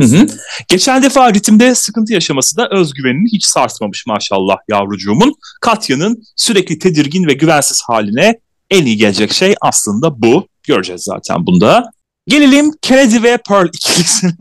Hı 0.00 0.06
hı. 0.06 0.26
Geçen 0.68 1.02
defa 1.02 1.34
ritimde 1.34 1.74
sıkıntı 1.74 2.12
yaşaması 2.12 2.56
da 2.56 2.68
özgüvenini 2.70 3.28
hiç 3.32 3.44
sarsmamış 3.44 4.06
maşallah 4.06 4.56
yavrucuğumun. 4.68 5.34
Katya'nın 5.60 6.22
sürekli 6.36 6.78
tedirgin 6.78 7.26
ve 7.26 7.32
güvensiz 7.32 7.82
haline 7.86 8.38
en 8.70 8.86
iyi 8.86 8.96
gelecek 8.96 9.32
şey 9.32 9.54
aslında 9.60 10.22
bu. 10.22 10.46
Göreceğiz 10.62 11.02
zaten 11.02 11.46
bunda. 11.46 11.90
Gelelim 12.26 12.72
Kennedy 12.82 13.22
ve 13.22 13.38
Pearl 13.48 13.66
ikilisine. 13.66 14.32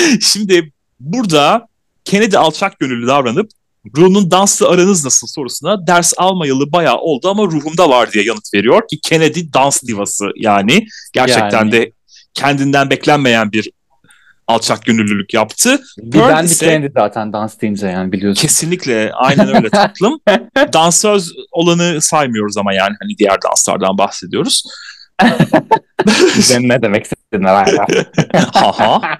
Şimdi 0.20 0.72
burada 1.04 1.68
Kennedy 2.04 2.36
alçak 2.36 2.78
gönüllü 2.78 3.06
davranıp 3.06 3.50
Ruh'un 3.96 4.30
dansla 4.30 4.68
aranız 4.68 5.04
nasıl 5.04 5.26
sorusuna 5.26 5.86
ders 5.86 6.12
almayalı 6.16 6.72
bayağı 6.72 6.96
oldu 6.98 7.28
ama 7.30 7.42
ruhumda 7.44 7.88
var 7.88 8.12
diye 8.12 8.24
yanıt 8.24 8.54
veriyor 8.54 8.88
ki 8.90 9.00
Kennedy 9.00 9.40
dans 9.54 9.82
divası 9.82 10.24
yani 10.36 10.86
gerçekten 11.12 11.58
Yani. 11.58 11.72
de 11.72 11.92
kendinden 12.34 12.90
beklenmeyen 12.90 13.52
bir 13.52 13.70
alçak 14.48 14.84
gönüllülük 14.84 15.34
yaptı. 15.34 15.82
Bir 15.98 16.18
Pearl 16.18 16.36
ben 16.36 16.44
ise- 16.44 16.66
kendi 16.66 16.92
zaten 16.96 17.32
dans 17.32 17.60
deyince 17.60 17.86
yani 17.86 18.12
biliyorsun. 18.12 18.42
Kesinlikle 18.42 19.12
aynen 19.14 19.56
öyle 19.56 19.70
tatlım. 19.70 20.20
Dansöz 20.72 21.32
olanı 21.52 22.00
saymıyoruz 22.00 22.56
ama 22.56 22.72
yani 22.74 22.96
hani 23.02 23.18
diğer 23.18 23.38
danslardan 23.42 23.98
bahsediyoruz. 23.98 24.62
Ne 26.60 26.82
demek 26.82 27.04
istedin 27.04 27.44
herhalde. 27.44 28.06
Haha. 28.52 29.18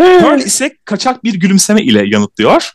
Pearl 0.00 0.38
ise 0.40 0.76
kaçak 0.84 1.24
bir 1.24 1.34
gülümseme 1.34 1.82
ile 1.82 2.02
yanıtlıyor. 2.06 2.70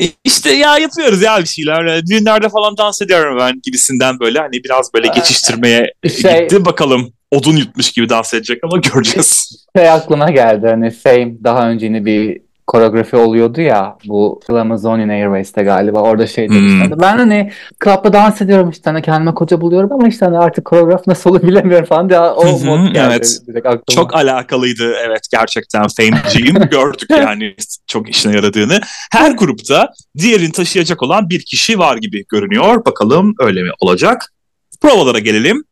E, 0.00 0.04
işte 0.24 0.52
ya 0.52 0.78
yapıyoruz 0.78 1.22
ya 1.22 1.38
bir 1.40 1.46
şeyler. 1.46 1.84
E, 1.84 2.06
Düğünlerde 2.06 2.48
falan 2.48 2.76
dans 2.76 3.02
ediyorum 3.02 3.36
ben 3.40 3.60
gibisinden 3.62 4.20
böyle 4.20 4.38
hani 4.38 4.64
biraz 4.64 4.94
böyle 4.94 5.08
geçiştirmeye 5.08 5.92
Şey- 6.22 6.40
gitti 6.40 6.64
bakalım. 6.64 7.12
Odun 7.30 7.56
yutmuş 7.56 7.92
gibi 7.92 8.08
dans 8.08 8.34
edecek 8.34 8.58
ama 8.64 8.76
göreceğiz. 8.94 9.66
şey 9.76 9.90
aklıma 9.90 10.30
geldi 10.30 10.66
hani 10.66 10.90
Fame 10.90 11.32
daha 11.44 11.70
önce 11.70 11.86
yine 11.86 12.04
bir 12.04 12.40
koreografi 12.72 13.16
oluyordu 13.16 13.60
ya 13.60 13.96
bu 14.04 14.40
Amazonian 14.48 15.08
Airways'te 15.08 15.62
galiba 15.62 16.00
orada 16.00 16.26
şey 16.26 16.48
Hmm. 16.48 16.54
demişlerdi. 16.54 17.00
Ben 17.00 17.18
hani 17.18 17.52
club'da 17.84 18.12
dans 18.12 18.40
ediyorum 18.42 18.70
işte 18.70 18.90
hani 18.90 19.02
kendime 19.02 19.34
koca 19.34 19.60
buluyorum 19.60 19.92
ama 19.92 20.08
işte 20.08 20.24
hani 20.24 20.38
artık 20.38 20.64
koreograf 20.64 21.06
nasıl 21.06 21.30
olur 21.30 21.42
bilemiyorum 21.42 21.86
falan 21.86 22.08
diye 22.08 22.20
o 22.20 22.58
mod 22.58 22.92
geldi. 22.92 22.98
evet. 23.06 23.38
direkt 23.46 23.66
aklıma. 23.66 23.82
Çok 23.94 24.14
alakalıydı 24.14 24.92
evet 25.06 25.20
gerçekten 25.32 25.86
Fame'ciyim. 25.96 26.54
Gördük 26.70 27.10
yani 27.10 27.54
çok 27.86 28.08
işine 28.10 28.34
yaradığını. 28.34 28.80
Her 29.12 29.30
grupta 29.30 29.88
diğerini 30.18 30.52
taşıyacak 30.52 31.02
olan 31.02 31.30
bir 31.30 31.42
kişi 31.42 31.78
var 31.78 31.96
gibi 31.96 32.24
görünüyor. 32.28 32.84
Bakalım 32.84 33.34
öyle 33.38 33.62
mi 33.62 33.70
olacak? 33.80 34.32
Provalara 34.80 35.18
gelelim. 35.18 35.64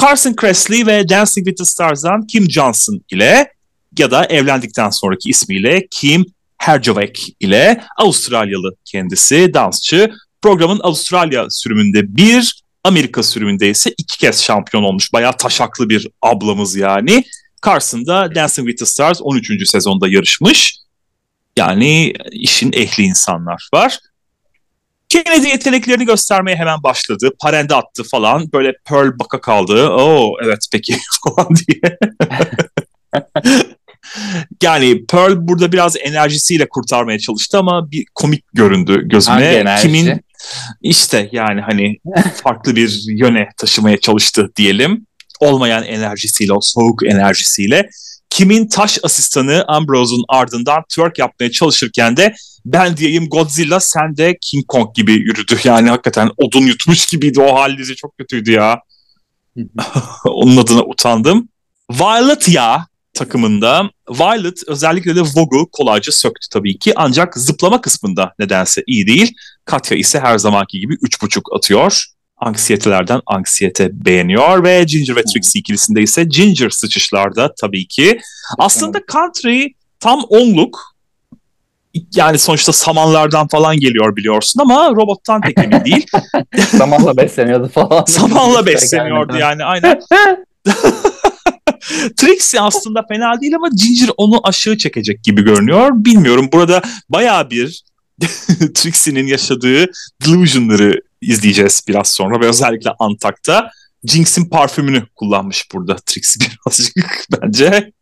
Carson 0.00 0.32
Kressley 0.34 0.86
ve 0.86 1.08
Dancing 1.08 1.46
with 1.46 1.58
the 1.58 1.64
Stars'dan 1.64 2.26
Kim 2.26 2.50
Johnson 2.50 3.00
ile 3.12 3.52
ya 3.98 4.10
da 4.10 4.24
evlendikten 4.24 4.90
sonraki 4.90 5.28
ismiyle 5.28 5.86
Kim 5.90 6.24
Herjavec 6.58 7.20
ile 7.40 7.84
Avustralyalı 7.96 8.76
kendisi 8.84 9.54
dansçı. 9.54 10.12
Programın 10.42 10.80
Avustralya 10.82 11.46
sürümünde 11.50 12.16
bir, 12.16 12.62
Amerika 12.84 13.22
sürümünde 13.22 13.70
ise 13.70 13.94
iki 13.98 14.18
kez 14.18 14.42
şampiyon 14.42 14.82
olmuş. 14.82 15.12
Bayağı 15.12 15.36
taşaklı 15.36 15.88
bir 15.88 16.08
ablamız 16.22 16.76
yani. 16.76 17.24
Carson 17.66 18.06
da 18.06 18.34
Dancing 18.34 18.68
with 18.68 18.78
the 18.78 18.86
Stars 18.86 19.20
13. 19.22 19.68
sezonda 19.68 20.08
yarışmış. 20.08 20.76
Yani 21.56 22.12
işin 22.32 22.72
ehli 22.72 23.02
insanlar 23.02 23.68
var. 23.74 23.98
Kennedy 25.08 25.48
yeteneklerini 25.48 26.06
göstermeye 26.06 26.56
hemen 26.56 26.82
başladı. 26.82 27.30
Parende 27.40 27.74
attı 27.74 28.02
falan. 28.10 28.52
Böyle 28.52 28.72
Pearl 28.84 29.18
baka 29.18 29.40
kaldı. 29.40 29.88
Oo 29.88 30.34
evet 30.44 30.66
peki 30.72 30.98
falan 31.24 31.48
diye. 31.56 31.98
yani 34.62 35.06
Pearl 35.06 35.36
burada 35.36 35.72
biraz 35.72 35.96
enerjisiyle 35.96 36.68
kurtarmaya 36.68 37.18
çalıştı 37.18 37.58
ama 37.58 37.90
bir 37.90 38.04
komik 38.14 38.44
göründü 38.52 39.08
gözüme. 39.08 39.34
Hangi 39.34 39.46
enerji? 39.46 39.82
Kimin 39.82 40.20
işte 40.82 41.28
yani 41.32 41.60
hani 41.60 41.96
farklı 42.42 42.76
bir 42.76 43.02
yöne 43.06 43.48
taşımaya 43.56 44.00
çalıştı 44.00 44.52
diyelim. 44.56 45.06
Olmayan 45.40 45.84
enerjisiyle, 45.84 46.52
o 46.52 46.60
soğuk 46.60 47.06
enerjisiyle. 47.06 47.88
Kimin 48.30 48.68
taş 48.68 48.98
asistanı 49.02 49.64
Ambrose'un 49.68 50.24
ardından 50.28 50.82
twerk 50.88 51.18
yapmaya 51.18 51.50
çalışırken 51.50 52.16
de 52.16 52.34
ben 52.64 52.96
diyeyim 52.96 53.28
Godzilla 53.28 53.80
sen 53.80 54.16
de 54.16 54.38
King 54.40 54.66
Kong 54.66 54.94
gibi 54.94 55.12
yürüdü. 55.12 55.58
Yani 55.64 55.90
hakikaten 55.90 56.30
odun 56.36 56.66
yutmuş 56.66 57.06
gibiydi 57.06 57.40
o 57.40 57.54
halleri 57.54 57.96
çok 57.96 58.18
kötüydü 58.18 58.52
ya. 58.52 58.80
Onun 60.24 60.56
adına 60.56 60.82
utandım. 60.82 61.48
Violet 61.90 62.48
ya 62.48 62.86
takımında 63.20 63.90
Violet 64.10 64.62
özellikle 64.66 65.16
de 65.16 65.20
Vogue'u 65.20 65.70
kolayca 65.72 66.12
söktü 66.12 66.48
tabii 66.52 66.78
ki 66.78 66.92
ancak 66.96 67.36
zıplama 67.36 67.80
kısmında 67.80 68.34
nedense 68.38 68.82
iyi 68.86 69.06
değil. 69.06 69.34
Katya 69.64 69.98
ise 69.98 70.20
her 70.20 70.38
zamanki 70.38 70.80
gibi 70.80 70.94
3.5 70.94 71.56
atıyor. 71.56 72.04
Anksiyetelerden 72.36 73.20
anksiyete 73.26 73.90
beğeniyor 73.92 74.64
ve 74.64 74.84
Ginger 74.84 75.16
ve 75.16 75.22
Trixie 75.22 75.60
ikilisinde 75.60 76.02
ise 76.02 76.24
Ginger 76.24 76.70
sıçışlarda 76.70 77.54
tabii 77.60 77.86
ki. 77.86 78.20
Aslında 78.58 79.00
country 79.12 79.66
tam 80.00 80.24
onluk. 80.28 80.80
Yani 82.14 82.38
sonuçta 82.38 82.72
samanlardan 82.72 83.48
falan 83.48 83.76
geliyor 83.76 84.16
biliyorsun 84.16 84.60
ama 84.60 84.90
robottan 84.90 85.40
pek 85.40 85.58
emin 85.58 85.84
değil. 85.84 86.06
Zamanla 86.72 87.16
besleniyordu 87.16 87.68
falan. 87.68 88.04
Samanla 88.04 88.66
besleniyordu 88.66 89.36
yani 89.36 89.64
aynen. 89.64 90.00
Trixie 92.16 92.60
aslında 92.60 93.02
fena 93.08 93.40
değil 93.40 93.54
ama 93.56 93.68
Ginger 93.68 94.10
onu 94.16 94.40
aşağı 94.44 94.76
çekecek 94.76 95.24
gibi 95.24 95.42
görünüyor. 95.42 95.90
Bilmiyorum 95.94 96.48
burada 96.52 96.82
bayağı 97.08 97.50
bir 97.50 97.84
Trixie'nin 98.74 99.26
yaşadığı 99.26 99.86
delusionları 100.26 101.00
izleyeceğiz 101.20 101.82
biraz 101.88 102.08
sonra 102.08 102.40
ve 102.40 102.46
özellikle 102.46 102.90
Antak'ta 102.98 103.70
Jinx'in 104.04 104.44
parfümünü 104.44 105.06
kullanmış 105.16 105.66
burada 105.74 105.96
Trixie 106.06 106.46
birazcık 106.66 107.26
bence. 107.42 107.92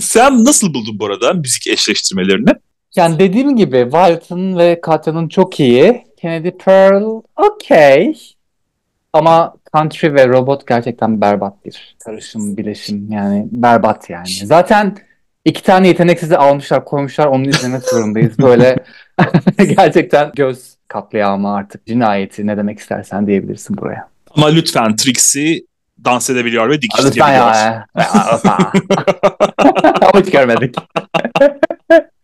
Sen 0.00 0.44
nasıl 0.44 0.74
buldun 0.74 0.98
bu 0.98 1.06
arada 1.06 1.32
müzik 1.32 1.66
eşleştirmelerini? 1.66 2.50
Yani 2.96 3.18
dediğim 3.18 3.56
gibi 3.56 3.88
Wyatt'ın 3.92 4.58
ve 4.58 4.80
Katya'nın 4.80 5.28
çok 5.28 5.60
iyi. 5.60 6.04
Kennedy 6.20 6.50
Pearl 6.50 7.22
okey. 7.36 8.35
Ama 9.16 9.54
Country 9.74 10.14
ve 10.14 10.28
Robot 10.28 10.66
gerçekten 10.66 11.20
berbat 11.20 11.64
bir 11.64 11.96
karışım, 12.04 12.56
bileşim. 12.56 13.12
Yani 13.12 13.46
berbat 13.50 14.10
yani. 14.10 14.28
Zaten 14.28 14.96
iki 15.44 15.62
tane 15.62 15.88
yeteneksizi 15.88 16.36
almışlar, 16.36 16.84
koymuşlar. 16.84 17.26
Onu 17.26 17.48
izlemek 17.48 17.82
zorundayız. 17.82 18.38
Böyle 18.38 18.76
gerçekten 19.76 20.32
göz 20.36 20.76
katliamı 20.88 21.54
artık. 21.54 21.86
Cinayeti 21.86 22.46
ne 22.46 22.56
demek 22.56 22.78
istersen 22.78 23.26
diyebilirsin 23.26 23.76
buraya. 23.76 24.08
Ama 24.30 24.46
lütfen 24.46 24.96
Trixie 24.96 25.60
dans 26.04 26.30
edebiliyor 26.30 26.68
ve 26.70 26.72
Lütfen 26.74 26.82
dikiştirebiliyor. 26.82 27.54
ya. 27.54 27.86
Ya, 27.98 28.06
lütfen. 28.34 28.58
Ama 30.08 30.20
hiç 30.20 30.30
görmedik. 30.30 30.76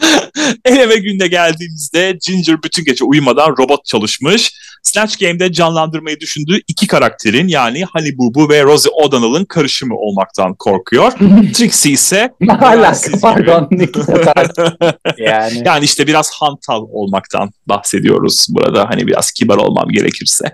Eleme 0.64 0.96
gününe 0.96 1.26
geldiğimizde 1.26 2.18
Ginger 2.26 2.62
bütün 2.62 2.84
gece 2.84 3.04
uyumadan 3.04 3.54
robot 3.58 3.84
çalışmış. 3.84 4.52
Snatch 4.82 5.18
Game'de 5.18 5.52
canlandırmayı 5.52 6.20
düşündüğü 6.20 6.60
iki 6.68 6.86
karakterin 6.86 7.48
yani 7.48 7.84
Honey 7.84 8.18
Boo 8.18 8.34
Boo 8.34 8.48
ve 8.48 8.64
Rosie 8.64 8.92
O'Donnell'ın 8.92 9.44
karışımı 9.44 9.96
olmaktan 9.96 10.54
korkuyor. 10.54 11.12
Trixie 11.54 11.92
ise 11.92 12.30
Ne 12.40 12.52
alaka 12.52 13.18
pardon. 13.22 13.68
yani. 15.18 15.62
yani 15.64 15.84
işte 15.84 16.06
biraz 16.06 16.30
hantal 16.30 16.86
olmaktan 16.92 17.50
bahsediyoruz 17.66 18.46
burada. 18.50 18.90
Hani 18.90 19.06
biraz 19.06 19.32
kibar 19.32 19.56
olmam 19.56 19.88
gerekirse. 19.88 20.44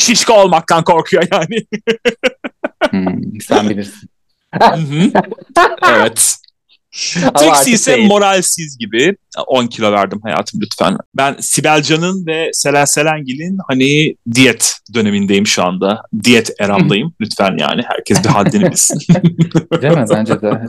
Şişko 0.00 0.32
olmaktan 0.32 0.84
korkuyor 0.84 1.24
yani. 1.32 1.66
Hmm, 2.90 3.40
sen 3.40 3.70
bilirsin. 3.70 4.10
Evet. 5.88 6.37
Artık 7.34 7.68
ise 7.68 7.96
değil. 7.96 8.06
moralsiz 8.08 8.78
gibi. 8.78 9.16
10 9.46 9.66
kilo 9.66 9.92
verdim 9.92 10.20
hayatım 10.22 10.60
lütfen. 10.60 10.96
Ben 11.16 11.36
Sibel 11.40 11.82
Can'ın 11.82 12.26
ve 12.26 12.50
Selen 12.52 12.84
Selengil'in 12.84 13.58
hani 13.68 14.14
diyet 14.34 14.74
dönemindeyim 14.94 15.46
şu 15.46 15.64
anda. 15.64 16.02
Diyet 16.24 16.50
eramdayım. 16.60 17.14
lütfen 17.20 17.56
yani 17.58 17.82
herkes 17.86 18.24
bir 18.24 18.28
haddini 18.28 18.70
bilsin. 18.70 18.98
Değil 19.82 19.94
mi? 19.94 20.04
Bence 20.10 20.42
de. 20.42 20.66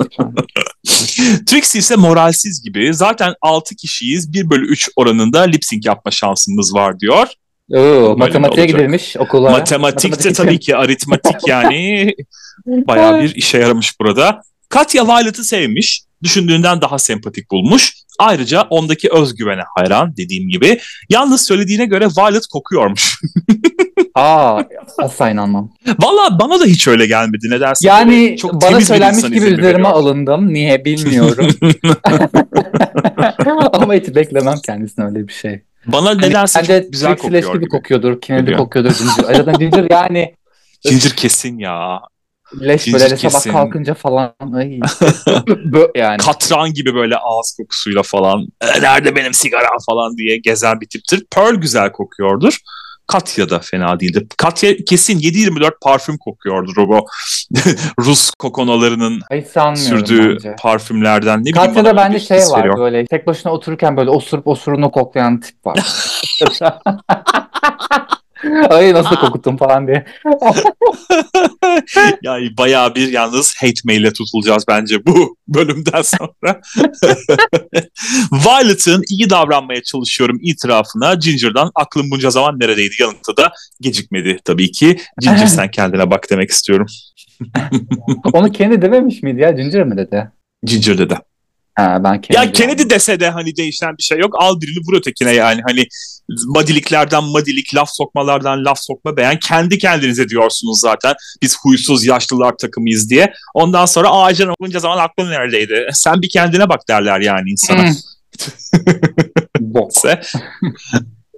Trixie 1.45 1.79
ise 1.79 1.95
moralsiz 1.95 2.61
gibi. 2.63 2.93
Zaten 2.93 3.33
6 3.41 3.75
kişiyiz. 3.75 4.33
1 4.33 4.49
bölü 4.49 4.67
3 4.67 4.89
oranında 4.95 5.41
lip 5.41 5.65
sync 5.65 5.85
yapma 5.85 6.11
şansımız 6.11 6.73
var 6.73 6.99
diyor. 6.99 7.27
Oo, 7.73 8.15
matematiğe 8.17 8.65
gidilmiş 8.65 9.17
okullara. 9.17 9.51
Matematikte 9.51 10.33
tabii 10.33 10.59
ki 10.59 10.75
aritmatik 10.75 11.47
yani 11.47 12.13
bayağı 12.67 13.21
bir 13.23 13.35
işe 13.35 13.57
yaramış 13.57 13.99
burada. 13.99 14.41
Katya 14.69 15.07
Violet'ı 15.07 15.43
sevmiş. 15.43 16.01
Düşündüğünden 16.23 16.81
daha 16.81 16.99
sempatik 16.99 17.51
bulmuş. 17.51 17.93
Ayrıca 18.19 18.61
ondaki 18.61 19.09
özgüvene 19.11 19.61
hayran 19.75 20.17
dediğim 20.17 20.49
gibi. 20.49 20.79
Yalnız 21.09 21.45
söylediğine 21.45 21.85
göre 21.85 22.07
Violet 22.17 22.47
kokuyormuş. 22.47 23.21
Aa, 24.15 24.61
asla 24.97 25.29
inanmam. 25.29 25.71
Valla 25.99 26.39
bana 26.39 26.59
da 26.59 26.65
hiç 26.65 26.87
öyle 26.87 27.05
gelmedi. 27.05 27.49
Ne 27.49 27.59
dersin? 27.59 27.87
Yani 27.87 28.37
çok 28.37 28.61
bana 28.61 28.81
söylenmiş 28.81 29.23
gibi 29.23 29.37
üzerime 29.37 29.63
veriyor. 29.63 29.91
alındım. 29.91 30.53
Niye 30.53 30.85
bilmiyorum. 30.85 31.47
Ama 33.73 33.93
hiç 33.93 34.15
beklemem 34.15 34.55
kendisine 34.65 35.05
öyle 35.05 35.27
bir 35.27 35.33
şey. 35.33 35.61
Bana 35.85 36.13
nedense 36.13 36.59
Bence 36.59 36.81
çok 36.83 36.91
güzel 36.91 37.11
Trixie 37.15 37.33
leş 37.33 37.45
kokuyor 37.45 37.55
gibi 37.55 37.65
gibi. 37.65 37.69
kokuyordur. 37.69 38.21
Kennedy 38.21 38.53
kokuyordur. 38.55 38.91
Ginger. 38.97 39.35
Zaten 39.35 39.57
Ginger 39.57 39.87
yani 39.91 40.35
Ginger 40.81 41.11
kesin 41.15 41.59
ya. 41.59 41.99
Leş 42.61 42.93
böyle 42.93 43.09
sabah 43.09 43.17
kesin. 43.17 43.51
kalkınca 43.51 43.93
falan. 43.93 44.33
Ay. 44.55 44.79
Yani. 45.95 46.17
Katran 46.17 46.73
gibi 46.73 46.95
böyle 46.95 47.15
ağız 47.17 47.55
kokusuyla 47.57 48.03
falan. 48.03 48.47
"E, 48.61 48.81
Nerede 48.81 49.15
benim 49.15 49.33
sigaram 49.33 49.77
falan 49.89 50.17
diye 50.17 50.37
gezen 50.37 50.81
bir 50.81 50.85
tiptir. 50.87 51.25
Pearl 51.31 51.55
güzel 51.55 51.91
kokuyordur. 51.91 52.57
Katya 53.07 53.49
da 53.49 53.59
fena 53.59 53.99
değildir. 53.99 54.27
Katya 54.37 54.75
kesin 54.77 55.19
7-24 55.19 55.71
parfüm 55.81 56.17
kokuyordur 56.17 56.77
o 56.77 56.87
bu 56.89 57.05
Rus 57.99 58.31
kokonalarının 58.31 59.21
sürdüğü 59.75 60.33
bence. 60.33 60.55
parfümlerden. 60.59 61.45
Ne 61.45 61.51
Katya'da 61.51 62.13
bir 62.13 62.19
şey 62.19 62.37
var 62.39 62.59
veriyor. 62.59 62.77
böyle 62.79 63.05
tek 63.05 63.27
başına 63.27 63.51
otururken 63.51 63.97
böyle 63.97 64.09
osurup 64.09 64.47
osurunu 64.47 64.91
koklayan 64.91 65.39
tip 65.39 65.65
var. 65.65 65.79
Ay 68.69 68.93
nasıl 68.93 69.15
kokuttum 69.15 69.57
falan 69.57 69.87
diye. 69.87 70.05
yani 72.21 72.57
bayağı 72.57 72.95
bir 72.95 73.11
yalnız 73.11 73.55
hate 73.61 73.81
mail'e 73.85 74.13
tutulacağız 74.13 74.63
bence 74.67 75.05
bu 75.05 75.37
bölümden 75.47 76.01
sonra. 76.01 76.61
Violet'ın 78.31 79.03
iyi 79.09 79.29
davranmaya 79.29 79.83
çalışıyorum 79.83 80.39
itirafına 80.41 81.13
Ginger'dan 81.13 81.71
aklım 81.75 82.11
bunca 82.11 82.29
zaman 82.29 82.59
neredeydi 82.59 82.95
yanıtı 82.99 83.37
da 83.37 83.51
gecikmedi 83.81 84.39
tabii 84.45 84.71
ki. 84.71 84.97
Ginger 85.21 85.47
sen 85.47 85.71
kendine 85.71 86.11
bak 86.11 86.29
demek 86.29 86.49
istiyorum. 86.49 86.87
Onu 88.33 88.51
kendi 88.51 88.81
dememiş 88.81 89.23
miydi 89.23 89.41
ya? 89.41 89.51
Ginger 89.51 89.83
mi 89.83 89.97
dedi? 89.97 90.31
Ginger 90.63 90.97
dedi. 90.97 91.15
Ha 91.75 92.03
ben 92.03 92.21
Kennedy. 92.21 92.45
Ya 92.45 92.51
Kennedy 92.51 92.89
dese 92.89 93.19
de 93.19 93.29
hani 93.29 93.55
değişen 93.55 93.97
bir 93.97 94.03
şey 94.03 94.19
yok. 94.19 94.35
Al 94.39 94.61
birini 94.61 94.83
vur 94.87 94.97
ötekine 94.97 95.31
yani. 95.31 95.61
Hani 95.67 95.85
madiliklerden 96.47 97.23
madilik, 97.23 97.75
laf 97.75 97.89
sokmalardan 97.91 98.65
laf 98.65 98.79
sokma 98.79 99.17
beğen. 99.17 99.39
Kendi 99.39 99.77
kendinize 99.77 100.29
diyorsunuz 100.29 100.79
zaten. 100.79 101.13
Biz 101.41 101.57
huysuz 101.63 102.05
yaşlılar 102.05 102.57
takımıyız 102.57 103.09
diye. 103.09 103.33
Ondan 103.53 103.85
sonra 103.85 104.09
aa 104.11 104.33
canım 104.33 104.55
bunca 104.61 104.79
zaman 104.79 104.97
aklın 104.97 105.29
neredeydi? 105.29 105.87
Sen 105.93 106.21
bir 106.21 106.29
kendine 106.29 106.69
bak 106.69 106.87
derler 106.89 107.19
yani 107.19 107.49
insana. 107.49 107.83
Hmm. 107.83 107.89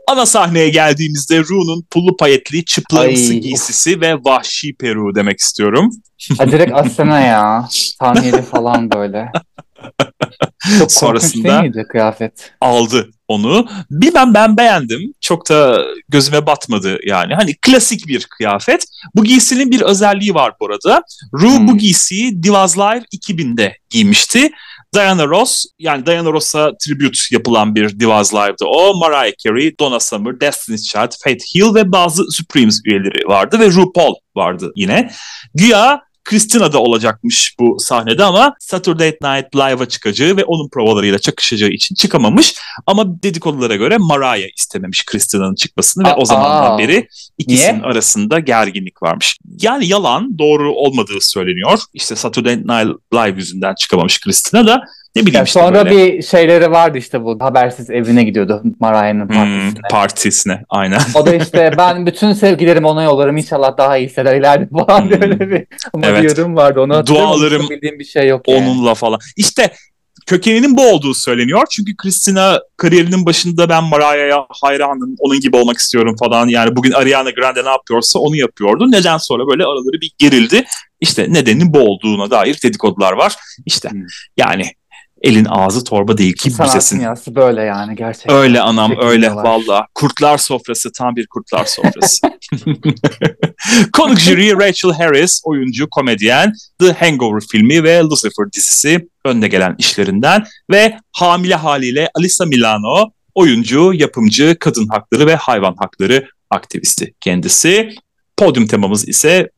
Ana 0.07 0.25
sahneye 0.25 0.69
geldiğimizde 0.69 1.39
Ru'nun 1.39 1.85
pullu 1.91 2.17
payetli 2.17 2.65
çıplamsı 2.65 3.31
Ay. 3.31 3.39
giysisi 3.39 4.01
ve 4.01 4.15
vahşi 4.15 4.75
peruğu 4.75 5.15
demek 5.15 5.39
istiyorum. 5.39 5.91
Ha, 6.37 6.51
direkt 6.51 6.73
Asena 6.73 7.19
ya. 7.19 7.67
Saniyeli 7.69 8.41
falan 8.41 8.91
böyle. 8.91 9.31
Çok 10.79 10.91
Sonrasında- 10.91 11.43
değil 11.49 11.61
miydi 11.61 11.85
kıyafet? 11.91 12.51
aldı 12.61 13.09
onu. 13.27 13.67
Bilmem 13.91 14.33
ben 14.33 14.57
beğendim. 14.57 15.13
Çok 15.21 15.49
da 15.49 15.83
gözüme 16.09 16.45
batmadı 16.45 16.97
yani. 17.05 17.33
Hani 17.35 17.55
klasik 17.61 18.07
bir 18.07 18.25
kıyafet. 18.25 18.85
Bu 19.15 19.23
giysinin 19.23 19.71
bir 19.71 19.81
özelliği 19.81 20.33
var 20.33 20.53
bu 20.59 20.65
arada. 20.65 21.03
Ru 21.33 21.49
Hmm. 21.57 21.67
bu 21.67 21.77
giysiyi 21.77 22.43
Divas 22.43 22.77
Live 22.77 23.03
2000'de 23.11 23.77
giymişti. 23.89 24.51
Diana 24.95 25.27
Ross 25.27 25.65
yani 25.79 26.05
Diana 26.05 26.31
Ross'a 26.31 26.71
tribute 26.85 27.17
yapılan 27.31 27.75
bir 27.75 27.99
Divas 27.99 28.33
Live'da 28.33 28.65
o. 28.65 28.93
Mariah 28.99 29.33
Carey, 29.45 29.75
Donna 29.79 29.99
Summer, 29.99 30.41
Destiny's 30.41 30.83
Child, 30.83 31.11
Faith 31.23 31.43
Hill 31.55 31.75
ve 31.75 31.91
bazı 31.91 32.23
Supremes 32.31 32.81
üyeleri 32.85 33.27
vardı 33.27 33.59
ve 33.59 33.67
RuPaul 33.69 34.15
vardı 34.35 34.71
yine. 34.75 35.11
Güya 35.55 36.01
Christina 36.31 36.73
da 36.73 36.79
olacakmış 36.79 37.55
bu 37.59 37.77
sahnede 37.79 38.23
ama 38.23 38.53
Saturday 38.59 39.07
Night 39.09 39.55
Live'a 39.55 39.85
çıkacağı 39.85 40.37
ve 40.37 40.43
onun 40.43 40.69
provalarıyla 40.69 41.19
çakışacağı 41.19 41.69
için 41.69 41.95
çıkamamış. 41.95 42.55
Ama 42.85 43.23
dedikodulara 43.23 43.75
göre 43.75 43.97
Mariah 43.99 44.49
istememiş 44.57 45.05
Christina'nın 45.05 45.55
çıkmasını 45.55 46.03
ve 46.03 46.13
Aa, 46.13 46.17
o 46.17 46.25
zamandan 46.25 46.71
aa. 46.75 46.77
beri 46.77 47.07
ikisinin 47.37 47.73
Niye? 47.73 47.83
arasında 47.83 48.39
gerginlik 48.39 49.03
varmış. 49.03 49.37
Yani 49.61 49.87
yalan 49.87 50.37
doğru 50.39 50.73
olmadığı 50.73 51.21
söyleniyor. 51.21 51.79
İşte 51.93 52.15
Saturday 52.15 52.57
Night 52.57 52.97
Live 53.13 53.37
yüzünden 53.37 53.75
çıkamamış 53.75 54.19
Christina 54.21 54.67
da 54.67 54.81
ne 55.15 55.21
bileyim 55.21 55.37
Ya 55.37 55.43
işte 55.43 55.59
sonra 55.59 55.85
böyle. 55.85 55.97
bir 56.17 56.21
şeyleri 56.21 56.71
vardı 56.71 56.97
işte 56.97 57.23
bu. 57.23 57.37
Habersiz 57.39 57.89
evine 57.89 58.23
gidiyordu 58.23 58.63
Mariah'ın 58.79 59.19
Hmm, 59.19 59.27
partisine. 59.27 59.81
partisine 59.91 60.61
aynen. 60.69 60.99
O 61.15 61.25
da 61.25 61.35
işte 61.35 61.73
ben 61.77 62.05
bütün 62.05 62.33
sevgilerimi 62.33 62.87
ona 62.87 63.03
yollarım 63.03 63.37
inşallah 63.37 63.77
daha 63.77 63.97
iyi 63.97 64.07
hisseder 64.07 64.35
ileride 64.35 64.69
falan 64.69 65.01
Hmm. 65.01 65.11
öyle 65.21 65.39
bir 65.39 65.65
Evet. 66.03 66.37
yorum 66.37 66.55
vardı. 66.55 66.79
Onu. 66.81 67.07
Dualarım 67.07 67.69
Bildiğim 67.69 67.99
bir 67.99 68.05
şey 68.05 68.27
yok 68.27 68.47
yani. 68.47 68.69
Onunla 68.69 68.95
falan. 68.95 69.19
İşte 69.37 69.71
kökeninin 70.25 70.77
bu 70.77 70.89
olduğu 70.89 71.13
söyleniyor. 71.13 71.63
Çünkü 71.71 71.97
Christina 71.97 72.59
kariyerinin 72.77 73.25
başında 73.25 73.69
ben 73.69 73.83
Mariah'ya 73.83 74.45
hayranım, 74.61 75.15
onun 75.19 75.39
gibi 75.39 75.55
olmak 75.57 75.77
istiyorum 75.77 76.15
falan. 76.19 76.47
Yani 76.47 76.75
bugün 76.75 76.91
Ariana 76.91 77.29
Grande 77.29 77.65
ne 77.65 77.69
yapıyorsa 77.69 78.19
onu 78.19 78.35
yapıyordu. 78.35 78.91
Neden 78.91 79.17
sonra 79.17 79.47
böyle 79.47 79.63
araları 79.63 80.01
bir 80.01 80.11
gerildi. 80.17 80.63
İşte 81.01 81.25
nedenin 81.33 81.73
bu 81.73 81.79
olduğuna 81.79 82.31
dair 82.31 82.59
dedikodular 82.63 83.11
var. 83.13 83.35
İşte 83.65 83.89
Hmm. 83.89 83.99
yani 84.37 84.63
elin 85.21 85.45
ağzı 85.45 85.83
torba 85.83 86.17
değil 86.17 86.33
ki 86.33 86.51
Sanat 86.51 86.91
dünyası 86.91 87.35
böyle 87.35 87.61
yani 87.61 87.95
gerçekten. 87.95 88.35
Öyle 88.35 88.61
anam 88.61 88.93
öyle 89.01 89.35
valla. 89.35 89.87
Kurtlar 89.95 90.37
sofrası 90.37 90.91
tam 90.91 91.15
bir 91.15 91.27
kurtlar 91.27 91.65
sofrası. 91.65 92.27
Konuk 93.93 94.19
jüri 94.19 94.53
Rachel 94.53 94.91
Harris, 94.91 95.41
oyuncu, 95.43 95.89
komedyen, 95.89 96.53
The 96.79 96.93
Hangover 96.93 97.41
filmi 97.51 97.83
ve 97.83 97.99
Lucifer 97.99 98.51
dizisi 98.53 99.09
önde 99.25 99.47
gelen 99.47 99.75
işlerinden 99.77 100.45
ve 100.71 100.97
hamile 101.11 101.55
haliyle 101.55 102.09
Alisa 102.15 102.45
Milano, 102.45 103.11
oyuncu, 103.35 103.93
yapımcı, 103.93 104.57
kadın 104.59 104.87
hakları 104.87 105.27
ve 105.27 105.35
hayvan 105.35 105.75
hakları 105.79 106.27
aktivisti 106.49 107.13
kendisi. 107.19 107.89
Podyum 108.37 108.67
temamız 108.67 109.09
ise 109.09 109.49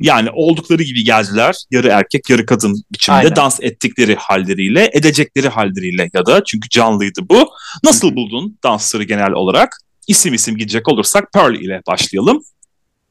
yani 0.00 0.28
oldukları 0.32 0.82
gibi 0.82 1.04
geldiler. 1.04 1.56
Yarı 1.70 1.88
erkek, 1.88 2.30
yarı 2.30 2.46
kadın 2.46 2.84
biçimde 2.92 3.16
Aynen. 3.16 3.36
dans 3.36 3.60
ettikleri 3.60 4.14
halleriyle, 4.14 4.90
edecekleri 4.92 5.48
halleriyle 5.48 6.10
ya 6.14 6.26
da 6.26 6.44
çünkü 6.44 6.68
canlıydı 6.68 7.20
bu. 7.30 7.50
Nasıl 7.84 8.16
buldun 8.16 8.58
dansları 8.64 9.04
genel 9.04 9.32
olarak? 9.32 9.76
İsim 10.06 10.34
isim 10.34 10.56
gidecek 10.56 10.88
olursak 10.88 11.32
Pearl 11.32 11.54
ile 11.54 11.82
başlayalım. 11.86 12.42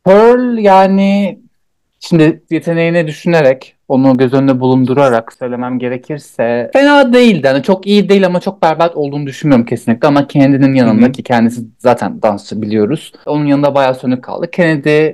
Pearl 0.03 0.57
yani 0.57 1.39
şimdi 1.99 2.43
yeteneğini 2.49 3.07
düşünerek 3.07 3.75
onu 3.87 4.17
göz 4.17 4.33
önünde 4.33 4.59
bulundurarak 4.59 5.33
söylemem 5.33 5.79
gerekirse 5.79 6.69
fena 6.73 7.13
değildi. 7.13 7.47
Yani 7.47 7.63
çok 7.63 7.87
iyi 7.87 8.09
değil 8.09 8.25
ama 8.25 8.39
çok 8.39 8.61
berbat 8.61 8.95
olduğunu 8.95 9.27
düşünmüyorum 9.27 9.65
kesinlikle 9.65 10.07
ama 10.07 10.27
Kennedy'nin 10.27 10.73
yanında 10.73 11.11
ki 11.11 11.23
kendisi 11.23 11.61
zaten 11.79 12.21
dansçı 12.21 12.61
biliyoruz. 12.61 13.11
Onun 13.25 13.45
yanında 13.45 13.75
bayağı 13.75 13.95
sönük 13.95 14.23
kaldı. 14.23 14.51
Kennedy 14.51 15.11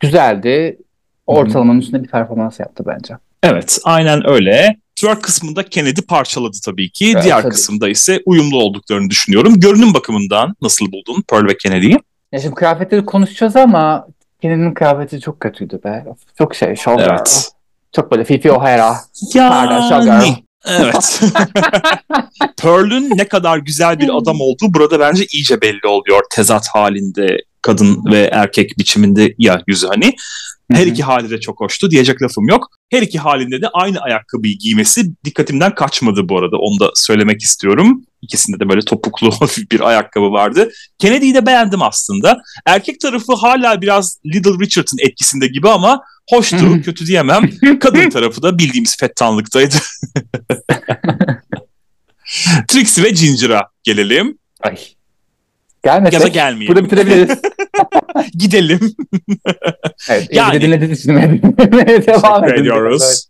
güzeldi. 0.00 0.78
Ortalamanın 1.26 1.80
üstünde 1.80 2.02
bir 2.02 2.08
performans 2.08 2.60
yaptı 2.60 2.84
bence. 2.86 3.14
Evet 3.42 3.78
aynen 3.84 4.30
öyle. 4.30 4.76
Twerk 4.96 5.22
kısmında 5.22 5.62
Kennedy 5.62 6.00
parçaladı 6.00 6.56
tabii 6.64 6.90
ki. 6.90 7.12
Evet, 7.14 7.24
Diğer 7.24 7.42
tabii. 7.42 7.52
kısımda 7.52 7.88
ise 7.88 8.20
uyumlu 8.26 8.62
olduklarını 8.62 9.10
düşünüyorum. 9.10 9.60
Görünüm 9.60 9.94
bakımından 9.94 10.54
nasıl 10.62 10.92
buldun 10.92 11.24
Pearl 11.28 11.48
ve 11.48 11.56
Kennedy'yi? 11.56 11.98
Ya 12.32 12.40
şimdi 12.40 12.54
kıyafetleri 12.54 13.04
konuşacağız 13.04 13.56
ama 13.56 14.06
Kennedy'nin 14.42 14.74
kıyafeti 14.74 15.20
çok 15.20 15.40
kötüydü 15.40 15.80
be. 15.84 16.04
Çok 16.38 16.54
şey, 16.54 16.76
showgirl. 16.76 17.10
Evet. 17.10 17.50
Çok 17.96 18.10
böyle 18.12 18.24
Fifi 18.24 18.52
O'Hara. 18.52 18.94
Pardon, 19.34 19.88
showgirl. 19.88 20.08
Yani. 20.08 20.44
Evet. 20.66 21.20
Pearl'ün 22.62 23.18
ne 23.18 23.28
kadar 23.28 23.58
güzel 23.58 23.98
bir 23.98 24.16
adam 24.16 24.40
olduğu 24.40 24.74
burada 24.74 25.00
bence 25.00 25.26
iyice 25.32 25.60
belli 25.60 25.86
oluyor. 25.86 26.22
Tezat 26.30 26.68
halinde 26.68 27.38
kadın 27.62 28.04
ve 28.12 28.30
erkek 28.32 28.78
biçiminde 28.78 29.34
ya 29.38 29.62
yüzü 29.66 29.86
hani. 29.86 30.14
Her 30.74 30.86
iki 30.86 31.02
hali 31.02 31.30
de 31.30 31.40
çok 31.40 31.60
hoştu. 31.60 31.90
Diyecek 31.90 32.22
lafım 32.22 32.48
yok. 32.48 32.68
Her 32.90 33.02
iki 33.02 33.18
halinde 33.18 33.62
de 33.62 33.68
aynı 33.68 34.00
ayakkabıyı 34.00 34.58
giymesi 34.58 35.02
dikkatimden 35.24 35.74
kaçmadı 35.74 36.28
bu 36.28 36.38
arada. 36.38 36.56
Onu 36.56 36.80
da 36.80 36.90
söylemek 36.94 37.42
istiyorum. 37.42 38.02
İkisinde 38.22 38.60
de 38.60 38.68
böyle 38.68 38.80
topuklu 38.80 39.32
bir 39.72 39.80
ayakkabı 39.80 40.32
vardı. 40.32 40.70
Kennedy'yi 40.98 41.34
de 41.34 41.46
beğendim 41.46 41.82
aslında. 41.82 42.42
Erkek 42.66 43.00
tarafı 43.00 43.34
hala 43.34 43.80
biraz 43.80 44.18
Little 44.26 44.64
Richard'ın 44.64 45.08
etkisinde 45.08 45.46
gibi 45.46 45.68
ama 45.68 46.00
hoştu, 46.30 46.82
kötü 46.84 47.06
diyemem. 47.06 47.50
Kadın 47.80 48.10
tarafı 48.10 48.42
da 48.42 48.58
bildiğimiz 48.58 48.96
fettanlıktaydı. 49.00 49.74
Trixie 52.68 53.04
ve 53.04 53.10
Ginger'a 53.10 53.68
gelelim. 53.82 54.38
Ay. 54.60 54.78
Gelmesek 55.82 56.12
Ya 56.12 56.20
da 56.20 56.28
gelmeyelim. 56.28 56.76
burada 56.76 56.84
bitirebiliriz. 56.84 57.38
Gidelim. 58.34 58.80
evet. 60.10 60.28
Yani-. 60.32 60.60
Dinlediğiniz 60.60 60.98
için 60.98 61.08
devam 62.06 62.44
ediyoruz. 62.44 63.28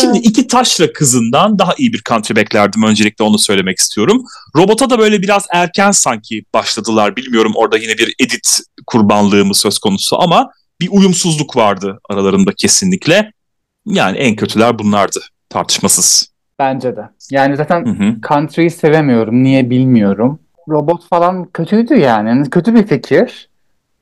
Şimdi 0.00 0.18
iki 0.18 0.46
taşra 0.46 0.92
kızından 0.92 1.58
daha 1.58 1.74
iyi 1.78 1.92
bir 1.92 2.02
country 2.08 2.36
beklerdim. 2.36 2.82
Öncelikle 2.82 3.24
onu 3.24 3.38
söylemek 3.38 3.78
istiyorum. 3.78 4.24
Robota 4.56 4.90
da 4.90 4.98
böyle 4.98 5.22
biraz 5.22 5.46
erken 5.52 5.90
sanki 5.90 6.42
başladılar. 6.54 7.16
Bilmiyorum 7.16 7.52
orada 7.56 7.78
yine 7.78 7.92
bir 7.92 8.14
edit 8.20 8.58
kurbanlığı 8.86 9.44
mı 9.44 9.54
söz 9.54 9.78
konusu 9.78 10.22
ama 10.22 10.50
bir 10.80 10.88
uyumsuzluk 10.90 11.56
vardı 11.56 11.98
aralarında 12.10 12.52
kesinlikle. 12.56 13.32
Yani 13.86 14.18
en 14.18 14.36
kötüler 14.36 14.78
bunlardı 14.78 15.20
tartışmasız. 15.48 16.30
Bence 16.58 16.96
de. 16.96 17.00
Yani 17.30 17.56
zaten 17.56 17.86
Hı 17.86 17.90
hı. 17.90 18.16
country'yi 18.28 18.70
sevemiyorum. 18.70 19.44
Niye 19.44 19.70
bilmiyorum. 19.70 20.40
Robot 20.68 21.08
falan 21.08 21.44
kötüydü 21.44 21.94
yani. 21.94 22.28
Yani 22.28 22.50
Kötü 22.50 22.74
bir 22.74 22.86
fikir. 22.86 23.48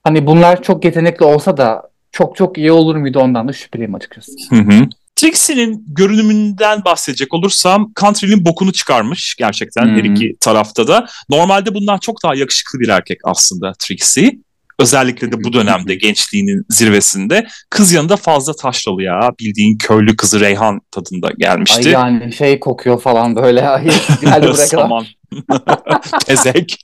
Hani 0.04 0.26
bunlar 0.26 0.62
çok 0.62 0.84
yetenekli 0.84 1.24
olsa 1.24 1.56
da 1.56 1.82
çok 2.12 2.36
çok 2.36 2.58
iyi 2.58 2.72
olur 2.72 2.96
muydu 2.96 3.18
ondan 3.18 3.48
da 3.48 3.52
şüpheliyim 3.52 3.94
açıkçası. 3.94 4.32
Hı 4.50 4.56
hı. 4.56 4.88
Trixie'nin 5.16 5.84
görünümünden 5.88 6.84
bahsedecek 6.84 7.34
olursam 7.34 7.92
Country'nin 8.00 8.44
bokunu 8.44 8.72
çıkarmış 8.72 9.34
gerçekten 9.34 9.88
her 9.88 10.04
Hı 10.04 10.08
hı. 10.08 10.12
iki 10.12 10.36
tarafta 10.40 10.88
da. 10.88 11.06
Normalde 11.28 11.74
bundan 11.74 11.98
çok 11.98 12.22
daha 12.24 12.34
yakışıklı 12.34 12.80
bir 12.80 12.88
erkek 12.88 13.18
aslında 13.24 13.72
Trixie. 13.78 14.38
Özellikle 14.78 15.32
de 15.32 15.44
bu 15.44 15.52
dönemde 15.52 15.94
gençliğinin 16.02 16.66
zirvesinde. 16.68 17.46
Kız 17.70 17.92
yanında 17.92 18.16
fazla 18.16 18.52
taşralı 18.56 19.02
ya. 19.02 19.30
Bildiğin 19.40 19.76
köylü 19.78 20.16
kızı 20.16 20.40
Reyhan 20.40 20.80
tadında 20.90 21.26
Ay 21.26 21.34
gelmişti. 21.38 21.88
yani 21.88 22.32
şey 22.32 22.60
kokuyor 22.60 23.00
falan 23.00 23.36
böyle. 23.36 23.68
Ay, 23.68 23.84
buraya 24.22 24.40
kadar. 24.40 24.54
Saman. 24.54 25.04
Tezek. 26.26 26.78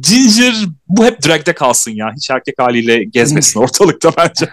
Ginger 0.00 0.54
bu 0.88 1.04
hep 1.04 1.26
drag'de 1.26 1.52
kalsın 1.52 1.90
ya. 1.90 2.10
Hiç 2.16 2.30
erkek 2.30 2.54
haliyle 2.58 3.04
gezmesin 3.04 3.60
ortalıkta 3.60 4.12
bence. 4.16 4.50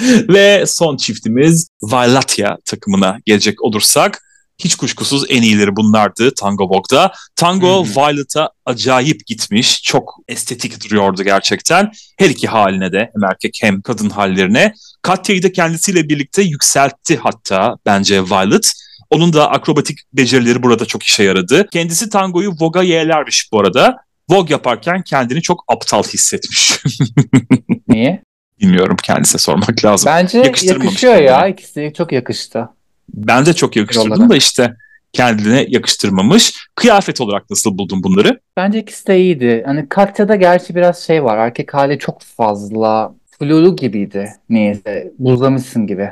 Ve 0.28 0.64
son 0.66 0.96
çiftimiz 0.96 1.68
Violetia 1.82 2.56
takımına 2.64 3.18
gelecek 3.26 3.62
olursak 3.62 4.22
hiç 4.58 4.74
kuşkusuz 4.74 5.24
en 5.28 5.42
iyileri 5.42 5.76
bunlardı 5.76 6.34
Tango 6.34 6.68
Bog'da. 6.68 7.12
Tango. 7.36 7.84
Violet'a 7.84 8.50
acayip 8.66 9.26
gitmiş. 9.26 9.82
Çok 9.82 10.14
estetik 10.28 10.84
duruyordu 10.84 11.22
gerçekten. 11.22 11.92
Her 12.18 12.30
iki 12.30 12.48
haline 12.48 12.92
de 12.92 12.98
hem 12.98 13.24
erkek 13.30 13.58
hem 13.60 13.82
kadın 13.82 14.10
hallerine. 14.10 14.74
Katya'yı 15.02 15.42
da 15.42 15.52
kendisiyle 15.52 16.08
birlikte 16.08 16.42
yükseltti 16.42 17.16
hatta 17.16 17.76
bence 17.86 18.22
Violet. 18.22 18.72
Onun 19.10 19.32
da 19.32 19.50
akrobatik 19.50 19.98
becerileri 20.12 20.62
burada 20.62 20.84
çok 20.84 21.02
işe 21.02 21.22
yaradı. 21.22 21.66
Kendisi 21.72 22.10
tangoyu 22.10 22.52
Vogue'a 22.60 22.82
yeğlermiş 22.82 23.48
bu 23.52 23.60
arada. 23.60 23.96
Vogue 24.30 24.52
yaparken 24.52 25.02
kendini 25.02 25.42
çok 25.42 25.64
aptal 25.68 26.02
hissetmiş. 26.02 26.80
Niye? 27.88 28.22
Bilmiyorum 28.60 28.96
kendisine 29.02 29.38
sormak 29.38 29.84
lazım. 29.84 30.06
Bence 30.06 30.38
yakışıyor 30.38 31.16
ya. 31.16 31.38
kendine. 31.38 31.50
İkisi 31.50 31.92
çok 31.96 32.12
yakıştı. 32.12 32.68
Ben 33.14 33.46
de 33.46 33.52
çok 33.52 33.76
yakıştırdım 33.76 34.30
da 34.30 34.36
işte 34.36 34.74
kendine 35.12 35.66
yakıştırmamış. 35.68 36.54
Kıyafet 36.74 37.20
olarak 37.20 37.50
nasıl 37.50 37.78
buldun 37.78 38.02
bunları? 38.02 38.40
Bence 38.56 38.78
ikisi 38.78 39.06
de 39.06 39.20
iyiydi. 39.20 39.62
Hani 39.66 39.88
Katya'da 39.88 40.36
gerçi 40.36 40.74
biraz 40.74 40.98
şey 40.98 41.24
var. 41.24 41.38
Erkek 41.38 41.74
hali 41.74 41.98
çok 41.98 42.22
fazla 42.22 43.14
flulu 43.38 43.76
gibiydi. 43.76 44.32
Niyeyse. 44.50 45.12
Buzlamışsın 45.18 45.86
gibi. 45.86 46.10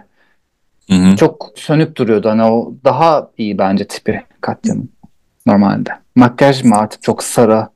Hı 0.91 0.95
hı. 0.95 1.17
Çok 1.17 1.53
sönük 1.57 1.97
duruyordu. 1.97 2.29
Hani 2.29 2.43
o 2.43 2.75
daha 2.85 3.31
iyi 3.39 3.59
bence 3.59 3.87
tipi 3.87 4.23
Katya'nın 4.41 4.91
normalde. 5.47 5.91
Makyaj 6.15 6.65
mı 6.65 6.77
artık 6.77 7.03
çok 7.03 7.23
sarı 7.23 7.69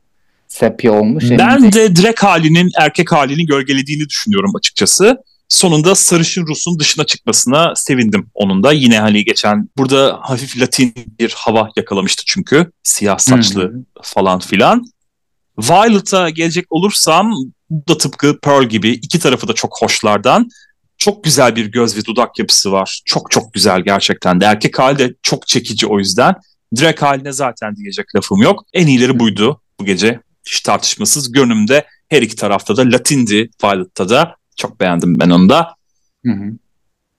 sepya 0.49 0.92
olmuş. 0.92 1.25
Ben 1.31 1.73
de 1.73 1.96
direkt 1.96 2.23
halinin 2.23 2.70
erkek 2.79 3.12
halini 3.12 3.46
gölgelediğini 3.46 4.09
düşünüyorum 4.09 4.53
açıkçası. 4.57 5.18
Sonunda 5.49 5.94
sarışın 5.94 6.46
Rus'un 6.46 6.79
dışına 6.79 7.05
çıkmasına 7.05 7.75
sevindim 7.77 8.31
onun 8.35 8.62
da. 8.62 8.73
Yine 8.73 9.01
hani 9.01 9.25
geçen 9.25 9.68
burada 9.77 10.18
hafif 10.23 10.61
Latin 10.61 10.94
bir 11.20 11.35
hava 11.37 11.68
yakalamıştı 11.77 12.23
çünkü. 12.27 12.73
Siyah 12.83 13.18
saçlı 13.18 13.62
hı. 13.62 13.85
falan 14.03 14.38
filan. 14.38 14.85
Violet'a 15.59 16.31
gelecek 16.31 16.66
olursam 16.70 17.33
bu 17.70 17.88
da 17.88 17.99
tıpkı 17.99 18.40
Pearl 18.40 18.64
gibi 18.64 18.90
iki 18.90 19.18
tarafı 19.18 19.49
da 19.49 19.53
çok 19.53 19.83
hoşlardan. 19.83 20.49
Çok 21.00 21.24
güzel 21.24 21.56
bir 21.56 21.66
göz 21.66 21.96
ve 21.96 22.04
dudak 22.04 22.38
yapısı 22.38 22.72
var. 22.72 23.02
Çok 23.04 23.30
çok 23.30 23.52
güzel 23.52 23.80
gerçekten 23.80 24.40
de. 24.40 24.44
Erkek 24.44 24.78
hali 24.78 24.98
de 24.98 25.14
çok 25.22 25.46
çekici 25.46 25.86
o 25.86 25.98
yüzden. 25.98 26.34
Direkt 26.76 27.02
haline 27.02 27.32
zaten 27.32 27.76
diyecek 27.76 28.06
lafım 28.16 28.42
yok. 28.42 28.64
En 28.72 28.86
iyileri 28.86 29.18
buydu 29.18 29.60
bu 29.80 29.84
gece. 29.84 30.20
Hiç 30.46 30.60
tartışmasız. 30.60 31.32
Görünümde 31.32 31.86
her 32.08 32.22
iki 32.22 32.36
tarafta 32.36 32.76
da 32.76 32.82
Latindi 32.82 33.50
Violet'ta 33.64 34.08
da. 34.08 34.36
Çok 34.56 34.80
beğendim 34.80 35.18
ben 35.18 35.30
onu 35.30 35.48
da. 35.48 35.74
Hı 36.26 36.32
hı. 36.32 36.52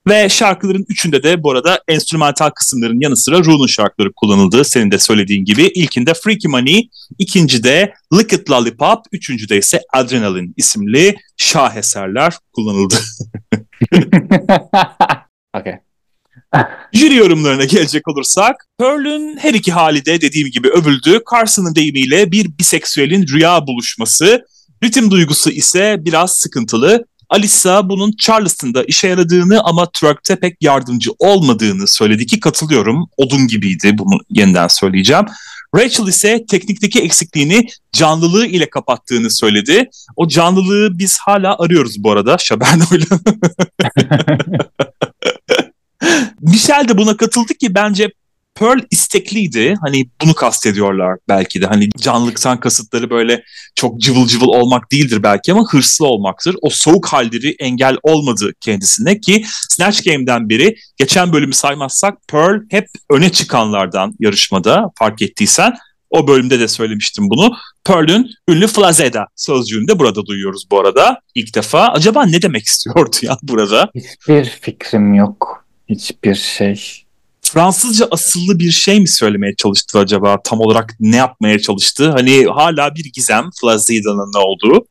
Ve 0.08 0.30
şarkıların 0.30 0.86
üçünde 0.90 1.24
de 1.24 1.44
bu 1.44 1.52
arada 1.52 1.84
enstrümantal 1.88 2.50
kısımların 2.50 3.00
yanı 3.00 3.18
sıra 3.18 3.40
Rune'un 3.40 3.68
şarkıları 3.68 4.12
kullanıldı. 4.16 4.66
Senin 4.66 4.92
de 4.92 5.00
söylediğin 5.00 5.46
gibi. 5.46 5.64
İlkinde 5.64 6.14
Freaky 6.14 6.48
Money, 6.48 6.90
ikincide 7.18 7.94
Liquid 8.14 8.50
Lollipop, 8.50 9.00
üçüncüde 9.12 9.58
ise 9.58 9.82
Adrenaline 9.94 10.50
isimli 10.58 11.16
şaheserler 11.38 12.34
kullanıldı. 12.54 12.96
okay. 15.58 15.80
Jüri 16.94 17.16
yorumlarına 17.16 17.66
gelecek 17.66 18.08
olursak, 18.08 18.66
Pearl'ün 18.80 19.38
her 19.38 19.54
iki 19.54 19.72
hali 19.72 20.06
de 20.06 20.22
dediğim 20.22 20.48
gibi 20.48 20.70
övüldü. 20.70 21.20
Carson'ın 21.32 21.76
deyimiyle 21.76 22.32
bir 22.32 22.58
biseksüelin 22.60 23.28
rüya 23.28 23.68
buluşması, 23.68 24.46
ritim 24.84 25.12
duygusu 25.12 25.52
ise 25.52 25.96
biraz 26.00 26.32
sıkıntılı. 26.32 27.06
Alissa 27.30 27.90
bunun 27.90 28.12
Charleston'da 28.12 28.84
işe 28.84 29.08
yaradığını 29.08 29.62
ama 29.64 29.86
twerk'te 29.86 30.36
pek 30.36 30.58
yardımcı 30.62 31.12
olmadığını 31.20 31.88
söyledi 31.88 32.26
ki 32.26 32.40
katılıyorum. 32.40 33.10
Odun 33.18 33.48
gibiydi 33.48 33.98
bunu 33.98 34.20
yeniden 34.30 34.68
söyleyeceğim. 34.68 35.26
Rachel 35.76 36.08
ise 36.08 36.46
teknikteki 36.50 37.00
eksikliğini 37.00 37.68
canlılığı 37.92 38.46
ile 38.46 38.70
kapattığını 38.70 39.32
söyledi. 39.32 39.90
O 40.16 40.28
canlılığı 40.28 41.00
biz 41.00 41.20
hala 41.20 41.56
arıyoruz 41.60 42.04
bu 42.04 42.12
arada 42.12 42.38
Şaberno'yla. 42.38 43.06
Michel 46.42 46.88
de 46.88 46.98
buna 46.98 47.18
katıldı 47.18 47.54
ki 47.54 47.76
bence 47.76 48.12
Pearl 48.56 48.80
istekliydi. 48.92 49.76
Hani 49.82 50.10
bunu 50.22 50.34
kastediyorlar 50.34 51.18
belki 51.30 51.62
de. 51.62 51.66
Hani 51.66 51.90
canlılıktan 51.98 52.60
kasıtları 52.60 53.10
böyle 53.10 53.44
çok 53.76 54.02
cıvıl 54.02 54.28
cıvıl 54.28 54.48
olmak 54.48 54.92
değildir 54.92 55.24
belki 55.24 55.52
ama 55.52 55.66
hırslı 55.72 56.06
olmaktır. 56.06 56.56
O 56.62 56.70
soğuk 56.70 57.08
halleri 57.08 57.56
engel 57.60 57.98
olmadı 58.04 58.54
kendisine 58.62 59.20
ki 59.20 59.46
Snatch 59.70 60.04
Game'den 60.04 60.50
beri 60.50 60.76
geçen 60.98 61.34
bölümü 61.34 61.54
saymazsak 61.54 62.28
Pearl 62.28 62.62
hep 62.70 62.88
öne 63.10 63.32
çıkanlardan 63.32 64.16
yarışmada 64.20 64.92
fark 65.00 65.22
ettiysen. 65.22 65.74
O 66.10 66.28
bölümde 66.28 66.60
de 66.60 66.68
söylemiştim 66.68 67.30
bunu. 67.30 67.56
Pearl'ün 67.84 68.32
ünlü 68.50 68.68
Flazeda 68.68 69.28
sözcüğünü 69.36 69.88
de 69.88 70.00
burada 70.00 70.26
duyuyoruz 70.26 70.64
bu 70.72 70.80
arada 70.80 71.20
ilk 71.36 71.56
defa. 71.56 71.88
Acaba 71.88 72.26
ne 72.26 72.42
demek 72.42 72.66
istiyordu 72.66 73.16
ya 73.22 73.38
burada? 73.44 73.90
Hiçbir 73.96 74.46
fikrim 74.46 75.14
yok. 75.14 75.66
Hiçbir 75.90 76.36
şey. 76.36 77.06
Fransızca 77.54 78.08
asıllı 78.12 78.60
bir 78.60 78.72
şey 78.72 79.00
mi 79.00 79.08
söylemeye 79.08 79.56
çalıştı 79.56 80.00
acaba? 80.00 80.42
Tam 80.44 80.60
olarak 80.60 80.96
ne 81.00 81.16
yapmaya 81.16 81.60
çalıştı? 81.60 82.12
Hani 82.12 82.46
hala 82.46 82.96
bir 82.96 83.06
gizem 83.14 83.50
Flazida'nın 83.62 84.32
ne 84.36 84.40
olduğu. 84.40 84.86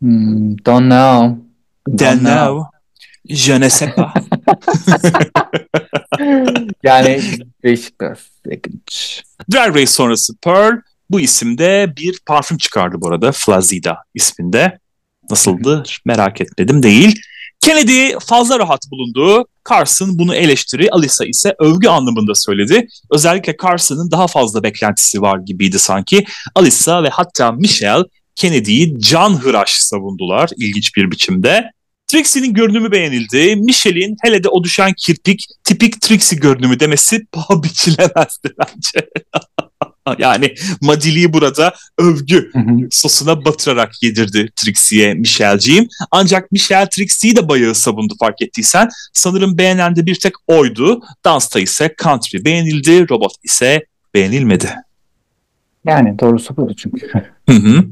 Hmm, 0.00 0.56
don't 0.66 0.90
know. 0.90 1.36
Then 1.98 2.24
now, 2.24 2.78
je 3.28 3.60
ne 3.60 3.70
sais 3.70 3.94
pas. 3.94 4.12
yani 6.82 7.20
değişik 7.64 8.00
biraz 8.00 8.18
ilginç. 8.46 9.22
Drag 9.52 9.76
Race 9.76 9.86
sonrası 9.86 10.36
Pearl 10.36 10.80
bu 11.10 11.20
isimde 11.20 11.92
bir 11.96 12.18
parfüm 12.26 12.58
çıkardı 12.58 12.96
bu 13.00 13.08
arada. 13.08 13.32
Flazida 13.32 13.96
isminde. 14.14 14.78
Nasıldı 15.30 15.82
merak 16.04 16.40
etmedim 16.40 16.82
değil. 16.82 17.20
Kennedy 17.60 18.18
fazla 18.26 18.58
rahat 18.58 18.80
bulundu. 18.90 19.46
Carson 19.70 20.18
bunu 20.18 20.34
eleştiri, 20.34 20.90
Alisa 20.90 21.24
ise 21.24 21.54
övgü 21.58 21.88
anlamında 21.88 22.34
söyledi. 22.34 22.86
Özellikle 23.10 23.56
Carson'ın 23.62 24.10
daha 24.10 24.26
fazla 24.26 24.62
beklentisi 24.62 25.22
var 25.22 25.38
gibiydi 25.38 25.78
sanki. 25.78 26.24
Alisa 26.54 27.02
ve 27.02 27.08
hatta 27.08 27.52
Michelle 27.52 28.04
Kennedy'yi 28.36 29.00
can 29.00 29.30
hıraş 29.30 29.70
savundular 29.70 30.50
ilginç 30.56 30.96
bir 30.96 31.10
biçimde. 31.10 31.70
Trixie'nin 32.06 32.54
görünümü 32.54 32.92
beğenildi. 32.92 33.56
Michelle'in 33.56 34.16
hele 34.22 34.44
de 34.44 34.48
o 34.48 34.64
düşen 34.64 34.92
kirpik 34.98 35.46
tipik 35.64 36.00
Trixie 36.00 36.38
görünümü 36.38 36.80
demesi 36.80 37.26
paha 37.32 37.62
biçilemezdi 37.62 38.54
bence. 38.58 39.08
yani 40.18 40.54
Madili'yi 40.80 41.32
burada 41.32 41.74
övgü 41.98 42.50
sosuna 42.90 43.44
batırarak 43.44 44.02
yedirdi 44.02 44.50
Trixie'ye 44.56 45.14
Michelle'ciğim. 45.14 45.88
Ancak 46.10 46.52
Michelle 46.52 46.88
Trixie'yi 46.88 47.36
de 47.36 47.48
bayağı 47.48 47.74
savundu 47.74 48.14
fark 48.20 48.42
ettiysen. 48.42 48.88
Sanırım 49.12 49.58
beğenen 49.58 49.96
de 49.96 50.06
bir 50.06 50.14
tek 50.14 50.32
oydu. 50.46 51.00
Dansta 51.24 51.60
ise 51.60 51.94
country 52.02 52.44
beğenildi, 52.44 53.08
robot 53.08 53.32
ise 53.44 53.84
beğenilmedi. 54.14 54.74
Yani 55.84 56.18
doğrusu 56.18 56.56
bu 56.56 56.74
çünkü. 56.74 57.08
Hı 57.48 57.54
hı. 57.54 57.84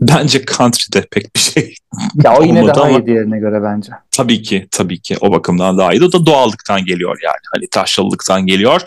Bence 0.00 0.44
country 0.44 0.92
de 0.92 1.06
pek 1.10 1.36
bir 1.36 1.40
şey. 1.40 1.74
Ya 2.24 2.36
o 2.36 2.44
yine 2.44 2.66
daha 2.66 2.82
ama- 2.82 2.98
iyi 2.98 3.06
diğerine 3.06 3.38
göre 3.38 3.62
bence. 3.62 3.92
Tabii 4.10 4.42
ki, 4.42 4.68
tabii 4.70 4.98
ki 4.98 5.16
o 5.20 5.32
bakımdan 5.32 5.78
daha 5.78 5.92
iyi. 5.92 6.04
O 6.04 6.12
da 6.12 6.26
doğallıktan 6.26 6.84
geliyor 6.84 7.18
yani. 7.24 7.40
Hani 7.54 7.66
taşralılıktan 7.70 8.46
geliyor. 8.46 8.80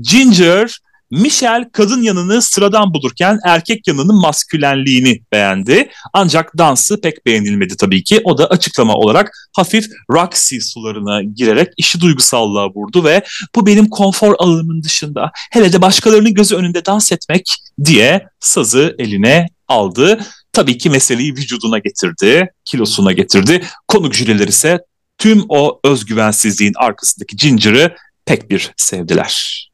Ginger, 0.00 0.78
Michelle 1.14 1.68
kadın 1.72 2.02
yanını 2.02 2.42
sıradan 2.42 2.94
bulurken 2.94 3.38
erkek 3.44 3.88
yanının 3.88 4.20
maskülenliğini 4.20 5.20
beğendi. 5.32 5.90
Ancak 6.12 6.58
dansı 6.58 7.00
pek 7.00 7.26
beğenilmedi 7.26 7.76
tabii 7.76 8.04
ki. 8.04 8.20
O 8.24 8.38
da 8.38 8.46
açıklama 8.46 8.94
olarak 8.94 9.32
hafif 9.56 9.86
Roxy 10.10 10.58
sularına 10.58 11.22
girerek 11.22 11.68
işi 11.76 12.00
duygusallığa 12.00 12.68
vurdu 12.68 13.04
ve 13.04 13.22
bu 13.54 13.66
benim 13.66 13.88
konfor 13.88 14.34
alanımın 14.38 14.82
dışında 14.82 15.30
hele 15.50 15.72
de 15.72 15.82
başkalarının 15.82 16.34
gözü 16.34 16.56
önünde 16.56 16.84
dans 16.84 17.12
etmek 17.12 17.56
diye 17.84 18.28
sazı 18.40 18.94
eline 18.98 19.46
aldı. 19.68 20.20
Tabii 20.52 20.78
ki 20.78 20.90
meseleyi 20.90 21.32
vücuduna 21.32 21.78
getirdi, 21.78 22.52
kilosuna 22.64 23.12
getirdi. 23.12 23.64
Konuk 23.88 24.14
jüriler 24.14 24.48
ise 24.48 24.78
tüm 25.18 25.44
o 25.48 25.80
özgüvensizliğin 25.84 26.74
arkasındaki 26.76 27.36
Ginger'ı 27.36 27.96
pek 28.26 28.50
bir 28.50 28.72
sevdiler. 28.76 29.64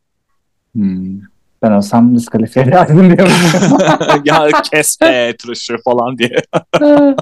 Hmm. 0.74 1.29
Ben 1.62 1.70
olsam 1.70 2.14
diskalifiye 2.14 2.64
ederdim 2.64 3.16
diyorum. 3.16 3.34
ya 4.24 4.48
kes 4.72 5.00
be 5.00 5.36
tıraşı 5.38 5.76
falan 5.84 6.18
diye. 6.18 6.42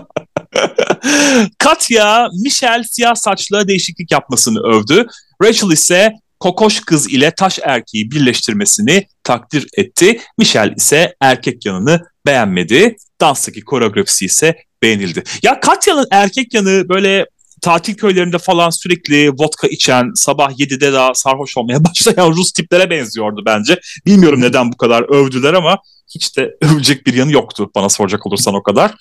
Katya, 1.58 2.28
Michelle 2.42 2.84
siyah 2.84 3.14
saçlı 3.14 3.68
değişiklik 3.68 4.12
yapmasını 4.12 4.60
övdü. 4.60 5.06
Rachel 5.42 5.70
ise 5.70 6.12
kokoş 6.40 6.80
kız 6.80 7.12
ile 7.12 7.30
taş 7.30 7.58
erkeği 7.62 8.10
birleştirmesini 8.10 9.06
takdir 9.24 9.66
etti. 9.76 10.20
Michelle 10.38 10.74
ise 10.76 11.14
erkek 11.20 11.66
yanını 11.66 12.00
beğenmedi. 12.26 12.96
Danstaki 13.20 13.60
koreografisi 13.60 14.24
ise 14.24 14.56
beğenildi. 14.82 15.22
Ya 15.42 15.60
Katya'nın 15.60 16.06
erkek 16.10 16.54
yanı 16.54 16.88
böyle 16.88 17.26
tatil 17.60 17.94
köylerinde 17.94 18.38
falan 18.38 18.70
sürekli 18.70 19.30
vodka 19.30 19.68
içen, 19.68 20.10
sabah 20.14 20.50
7'de 20.50 20.92
daha 20.92 21.14
sarhoş 21.14 21.56
olmaya 21.56 21.84
başlayan 21.84 22.32
Rus 22.32 22.52
tiplere 22.52 22.90
benziyordu 22.90 23.42
bence. 23.46 23.80
Bilmiyorum 24.06 24.40
neden 24.40 24.72
bu 24.72 24.76
kadar 24.76 25.02
övdüler 25.02 25.54
ama 25.54 25.78
hiç 26.14 26.36
de 26.36 26.56
övülecek 26.62 27.06
bir 27.06 27.14
yanı 27.14 27.32
yoktu 27.32 27.70
bana 27.74 27.88
soracak 27.88 28.26
olursan 28.26 28.54
o 28.54 28.62
kadar. 28.62 28.94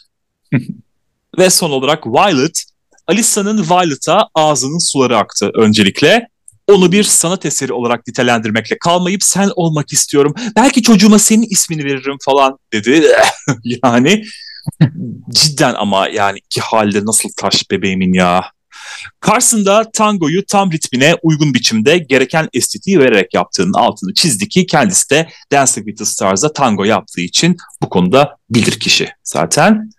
Ve 1.37 1.49
son 1.49 1.71
olarak 1.71 2.07
Violet, 2.07 2.63
Alissa'nın 3.07 3.69
Violet'a 3.69 4.27
ağzının 4.35 4.91
suları 4.91 5.17
aktı 5.17 5.51
öncelikle. 5.53 6.27
Onu 6.67 6.91
bir 6.91 7.03
sanat 7.03 7.45
eseri 7.45 7.73
olarak 7.73 8.07
nitelendirmekle 8.07 8.77
kalmayıp 8.77 9.23
sen 9.23 9.51
olmak 9.55 9.93
istiyorum. 9.93 10.35
Belki 10.55 10.81
çocuğuma 10.81 11.19
senin 11.19 11.47
ismini 11.49 11.85
veririm 11.85 12.17
falan 12.25 12.57
dedi. 12.73 13.07
yani 13.83 14.23
cidden 15.29 15.73
ama 15.77 16.07
yani 16.07 16.37
iki 16.37 16.61
halde 16.61 17.05
nasıl 17.05 17.29
taş 17.37 17.71
bebeğimin 17.71 18.13
ya. 18.13 18.51
Carson 19.27 19.65
da 19.65 19.91
tangoyu 19.91 20.45
tam 20.45 20.71
ritmine 20.71 21.15
uygun 21.23 21.53
biçimde 21.53 21.97
gereken 21.97 22.49
estetiği 22.53 22.99
vererek 22.99 23.33
yaptığının 23.33 23.73
altını 23.73 24.13
çizdi 24.13 24.47
ki 24.49 24.65
kendisi 24.65 25.09
de 25.09 25.27
Dancing 25.51 25.87
with 25.87 25.97
the 25.97 26.05
Stars'a 26.05 26.53
tango 26.53 26.83
yaptığı 26.83 27.21
için 27.21 27.57
bu 27.81 27.89
konuda 27.89 28.37
bilir 28.49 28.79
kişi 28.79 29.09
zaten. 29.23 29.89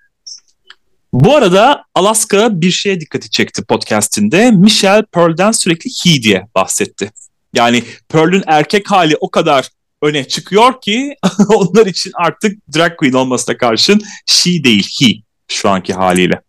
Bu 1.13 1.37
arada 1.37 1.85
Alaska 1.95 2.61
bir 2.61 2.71
şeye 2.71 3.01
dikkati 3.01 3.31
çekti 3.31 3.65
podcastinde. 3.65 4.51
Michelle 4.51 5.05
Pearl'den 5.13 5.53
sürekli 5.53 5.91
he 5.91 6.23
diye 6.23 6.47
bahsetti. 6.55 7.11
Yani 7.55 7.83
Pearl'ün 8.09 8.45
erkek 8.47 8.91
hali 8.91 9.17
o 9.21 9.31
kadar 9.31 9.69
öne 10.03 10.29
çıkıyor 10.29 10.81
ki 10.81 11.15
onlar 11.49 11.87
için 11.87 12.13
artık 12.15 12.59
drag 12.77 12.97
queen 12.97 13.13
olmasına 13.13 13.57
karşın 13.57 14.01
she 14.27 14.65
değil 14.65 14.89
he 15.01 15.07
şu 15.49 15.69
anki 15.69 15.95
haliyle. 15.95 16.41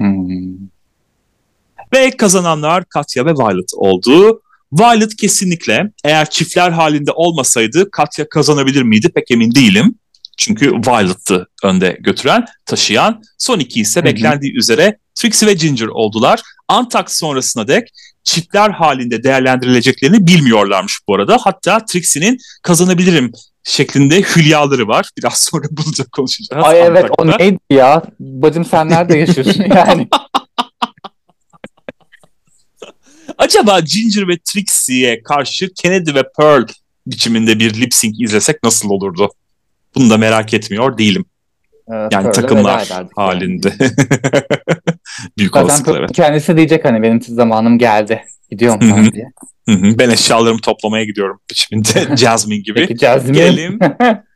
Hmm. 0.00 0.68
Ve 1.92 2.10
kazananlar 2.16 2.84
Katya 2.84 3.26
ve 3.26 3.32
Violet 3.32 3.70
oldu. 3.74 4.42
Violet 4.72 5.16
kesinlikle 5.16 5.92
eğer 6.04 6.30
çiftler 6.30 6.70
halinde 6.70 7.12
olmasaydı 7.12 7.90
Katya 7.90 8.28
kazanabilir 8.28 8.82
miydi 8.82 9.08
pek 9.14 9.30
emin 9.30 9.54
değilim. 9.54 9.94
Çünkü 10.36 10.72
Violet'tı 10.72 11.48
önde 11.64 11.98
götüren, 12.00 12.44
taşıyan. 12.66 13.22
Son 13.38 13.58
iki 13.58 13.80
ise 13.80 14.00
hı. 14.00 14.04
beklendiği 14.04 14.56
üzere 14.56 14.98
Trixie 15.14 15.48
ve 15.48 15.52
Ginger 15.52 15.86
oldular. 15.86 16.42
Antak 16.68 17.10
sonrasına 17.10 17.68
dek 17.68 17.88
çiftler 18.28 18.70
halinde 18.70 19.22
değerlendirileceklerini 19.22 20.26
bilmiyorlarmış 20.26 21.00
bu 21.08 21.14
arada. 21.14 21.38
Hatta 21.40 21.84
Trixie'nin 21.84 22.38
kazanabilirim 22.62 23.32
şeklinde 23.64 24.22
hülyaları 24.22 24.88
var. 24.88 25.10
Biraz 25.18 25.38
sonra 25.38 25.66
bunu 25.70 25.98
da 25.98 26.04
konuşacağız. 26.12 26.64
Ay 26.64 26.80
evet 26.80 27.10
o 27.18 27.22
Antak'ta. 27.22 27.44
neydi 27.44 27.58
ya? 27.70 28.02
Bacım 28.20 28.64
sen 28.64 28.88
nerede 28.88 29.18
yaşıyorsun 29.18 29.64
yani? 29.76 30.08
Acaba 33.38 33.80
Ginger 33.80 34.28
ve 34.28 34.38
Trixie'ye 34.44 35.22
karşı 35.22 35.74
Kennedy 35.74 36.14
ve 36.14 36.22
Pearl 36.38 36.66
biçiminde 37.06 37.58
bir 37.58 37.80
lip 37.80 37.94
sync 37.94 38.20
izlesek 38.20 38.62
nasıl 38.62 38.90
olurdu? 38.90 39.30
Bunu 39.94 40.10
da 40.10 40.16
merak 40.16 40.54
etmiyor 40.54 40.98
değilim. 40.98 41.24
Evet, 41.92 42.12
Yani 42.12 42.22
Pearl'e 42.22 42.32
takımlar 42.32 42.86
ederdik 42.86 43.12
yani. 43.18 43.60
Büyük 45.38 45.52
Zaten 45.52 45.64
olasılıkla 45.64 45.98
evet. 45.98 46.12
kendisi 46.12 46.56
diyecek 46.56 46.84
hani 46.84 47.02
benim 47.02 47.22
zamanım 47.22 47.78
geldi. 47.78 48.22
Gidiyorum 48.50 48.90
falan 48.90 49.12
diye. 49.12 49.26
Hı 49.68 49.72
hı. 49.74 49.98
Ben 49.98 50.10
eşyalarımı 50.10 50.60
toplamaya 50.60 51.04
gidiyorum 51.04 51.40
biçiminde 51.50 52.16
Jasmine 52.16 52.58
gibi. 52.58 52.86
Peki 52.86 52.98
Jasmine. 52.98 53.38
Gelelim. 53.38 53.78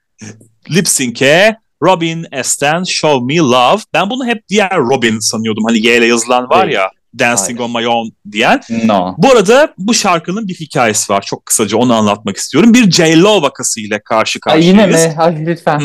Lip 0.70 0.88
sync'e 0.88 1.56
Robin 1.82 2.26
S'ten 2.42 2.84
Show 2.84 3.24
Me 3.26 3.36
Love. 3.38 3.80
Ben 3.94 4.10
bunu 4.10 4.26
hep 4.26 4.48
diğer 4.48 4.76
Robin 4.78 5.18
sanıyordum. 5.18 5.64
Hani 5.64 5.86
Y 5.86 5.96
ile 5.98 6.06
yazılan 6.06 6.48
var 6.50 6.66
ya 6.66 6.90
Dancing 7.18 7.60
Hayır. 7.60 7.70
on 7.70 7.80
My 7.82 7.88
Own 7.88 8.08
diyen. 8.32 8.60
no. 8.84 9.14
Bu 9.18 9.30
arada 9.30 9.74
bu 9.78 9.94
şarkının 9.94 10.48
bir 10.48 10.54
hikayesi 10.54 11.12
var. 11.12 11.22
Çok 11.22 11.46
kısaca 11.46 11.76
onu 11.76 11.94
anlatmak 11.94 12.36
istiyorum. 12.36 12.74
Bir 12.74 12.90
J-Lo 12.90 13.42
vakasıyla 13.42 14.00
karşı 14.04 14.38
Ay 14.46 14.54
karşıyayız. 14.54 15.00
yine 15.02 15.08
mi? 15.08 15.14
Ay 15.18 15.46
lütfen. 15.46 15.82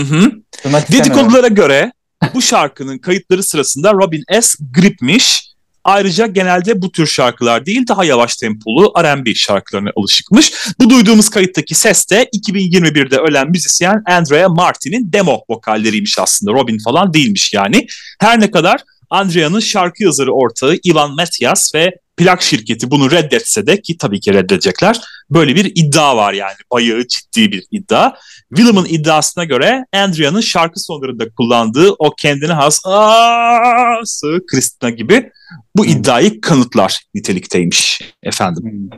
Dedikodulara 0.91 1.47
göre 1.47 1.91
bu 2.33 2.41
şarkının 2.41 2.97
kayıtları 2.97 3.43
sırasında 3.43 3.93
Robin 3.93 4.23
S. 4.41 4.57
gripmiş. 4.73 5.47
Ayrıca 5.83 6.27
genelde 6.27 6.81
bu 6.81 6.91
tür 6.91 7.07
şarkılar 7.07 7.65
değil 7.65 7.87
daha 7.87 8.05
yavaş 8.05 8.35
tempolu 8.35 8.93
R&B 9.03 9.35
şarkılarına 9.35 9.89
alışıkmış. 9.95 10.53
Bu 10.79 10.89
duyduğumuz 10.89 11.29
kayıttaki 11.29 11.75
ses 11.75 12.09
de 12.09 12.29
2021'de 12.35 13.17
ölen 13.17 13.49
müzisyen 13.49 14.03
Andrea 14.05 14.49
Martin'in 14.49 15.13
demo 15.13 15.41
vokalleriymiş 15.49 16.19
aslında. 16.19 16.51
Robin 16.51 16.79
falan 16.79 17.13
değilmiş 17.13 17.53
yani. 17.53 17.87
Her 18.19 18.39
ne 18.39 18.51
kadar 18.51 18.81
Andrea'nın 19.09 19.59
şarkı 19.59 20.03
yazarı 20.03 20.33
ortağı 20.33 20.75
Ivan 20.85 21.15
Matias 21.15 21.75
ve 21.75 21.97
plak 22.17 22.41
şirketi 22.41 22.91
bunu 22.91 23.11
reddetse 23.11 23.67
de 23.67 23.81
ki 23.81 23.97
tabii 23.97 24.19
ki 24.19 24.33
reddedecekler. 24.33 25.01
Böyle 25.29 25.55
bir 25.55 25.71
iddia 25.75 26.17
var 26.17 26.33
yani 26.33 26.55
bayağı 26.71 27.07
ciddi 27.07 27.51
bir 27.51 27.63
iddia. 27.71 28.13
Willem'ın 28.55 28.85
iddiasına 28.85 29.43
göre 29.43 29.85
Andrea'nın 29.93 30.41
şarkı 30.41 30.79
sonlarında 30.79 31.29
kullandığı 31.29 31.91
o 31.99 32.11
kendine 32.17 32.53
has 32.53 32.81
aası 32.85 34.41
Christina 34.47 34.89
gibi 34.89 35.31
bu 35.75 35.85
Hmm. 35.85 35.91
iddiayı 35.91 36.41
kanıtlar 36.41 37.01
nitelikteymiş 37.15 38.01
efendim. 38.23 38.89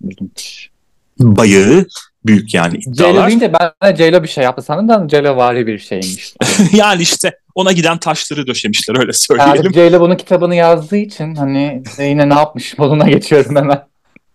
Hmm. 0.00 0.26
Bayağı 1.18 1.86
büyük 2.26 2.54
yani 2.54 2.78
iddialar. 2.86 3.28
deyince 3.28 3.52
ben 3.52 3.92
de 3.92 3.96
J-Lo 3.96 4.22
bir 4.22 4.28
şey 4.28 4.44
yaptı 4.44 4.62
sandım 4.62 4.88
da 4.88 5.08
J-Lo 5.08 5.36
vari 5.36 5.66
bir 5.66 5.78
şeymiş. 5.78 6.34
yani 6.72 7.02
işte 7.02 7.32
ona 7.56 7.72
giden 7.72 7.98
taşları 7.98 8.46
döşemişler 8.46 8.98
öyle 8.98 9.12
söyleyelim. 9.12 9.64
Yani 9.64 9.72
Ceyla 9.72 10.00
bunun 10.00 10.16
kitabını 10.16 10.54
yazdığı 10.54 10.96
için 10.96 11.34
hani 11.34 11.82
yine 11.98 12.28
ne 12.28 12.34
yapmış 12.34 12.78
moduna 12.78 13.08
geçiyorum 13.08 13.56
hemen. 13.56 13.86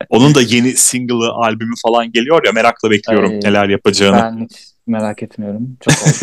Onun 0.09 0.35
da 0.35 0.41
yeni 0.41 0.71
single'ı, 0.71 1.31
albümü 1.31 1.73
falan 1.85 2.11
geliyor 2.11 2.45
ya 2.45 2.51
merakla 2.51 2.91
bekliyorum 2.91 3.31
Ay, 3.31 3.39
neler 3.39 3.69
yapacağını. 3.69 4.17
Ben 4.17 4.45
hiç 4.45 4.57
merak 4.87 5.23
etmiyorum. 5.23 5.77
Çok 5.81 5.93
oldu. 5.93 6.13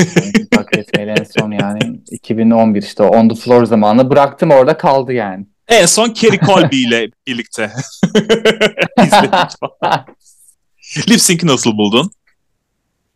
Takip 0.51 0.79
etmeyle 0.79 1.15
en 1.19 1.27
son 1.39 1.51
yani 1.51 2.01
2011 2.11 2.83
işte 2.83 3.03
On 3.03 3.29
The 3.29 3.35
Floor 3.35 3.65
zamanı 3.65 4.11
bıraktım 4.11 4.51
orada 4.51 4.77
kaldı 4.77 5.13
yani. 5.13 5.47
En 5.69 5.87
son 5.87 6.09
Kerry 6.09 6.39
Colby 6.47 6.83
ile 6.83 7.11
birlikte. 7.27 7.71
Lip 11.09 11.21
Sync'i 11.21 11.47
nasıl 11.47 11.77
buldun? 11.77 12.11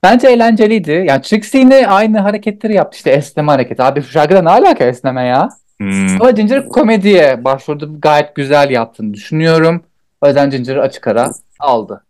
Bence 0.02 0.28
eğlenceliydi. 0.28 1.04
Yani 1.08 1.22
Trixie 1.22 1.60
yine 1.60 1.86
aynı 1.86 2.18
hareketleri 2.18 2.74
yaptı 2.74 2.96
işte 2.96 3.10
esneme 3.10 3.52
hareketi. 3.52 3.82
Abi 3.82 4.02
şu 4.02 4.08
şarkıda 4.08 4.42
ne 4.42 4.50
alaka 4.50 4.84
esneme 4.84 5.22
ya? 5.22 5.48
Hmm. 5.78 6.22
Ama 6.22 6.30
Ginger 6.30 6.68
komediye 6.68 7.44
başvurdu. 7.44 8.00
Gayet 8.00 8.34
güzel 8.34 8.70
yaptığını 8.70 9.14
düşünüyorum. 9.14 9.82
O 10.20 10.26
yüzden 10.26 10.50
Ginger 10.50 10.76
açık 10.76 11.06
ara 11.06 11.32
aldı. 11.58 12.04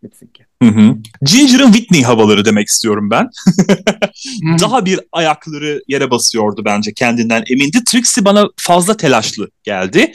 Hı 0.63 0.69
hı. 0.69 0.95
Ginger'ın 1.21 1.71
Whitney 1.71 2.03
havaları 2.03 2.45
demek 2.45 2.67
istiyorum 2.67 3.09
ben. 3.11 3.29
Daha 4.61 4.85
bir 4.85 4.99
ayakları 5.11 5.81
yere 5.87 6.11
basıyordu 6.11 6.61
bence 6.65 6.93
kendinden 6.93 7.43
emindi. 7.49 7.83
Trixie 7.83 8.25
bana 8.25 8.47
fazla 8.57 8.97
telaşlı 8.97 9.49
geldi. 9.63 10.13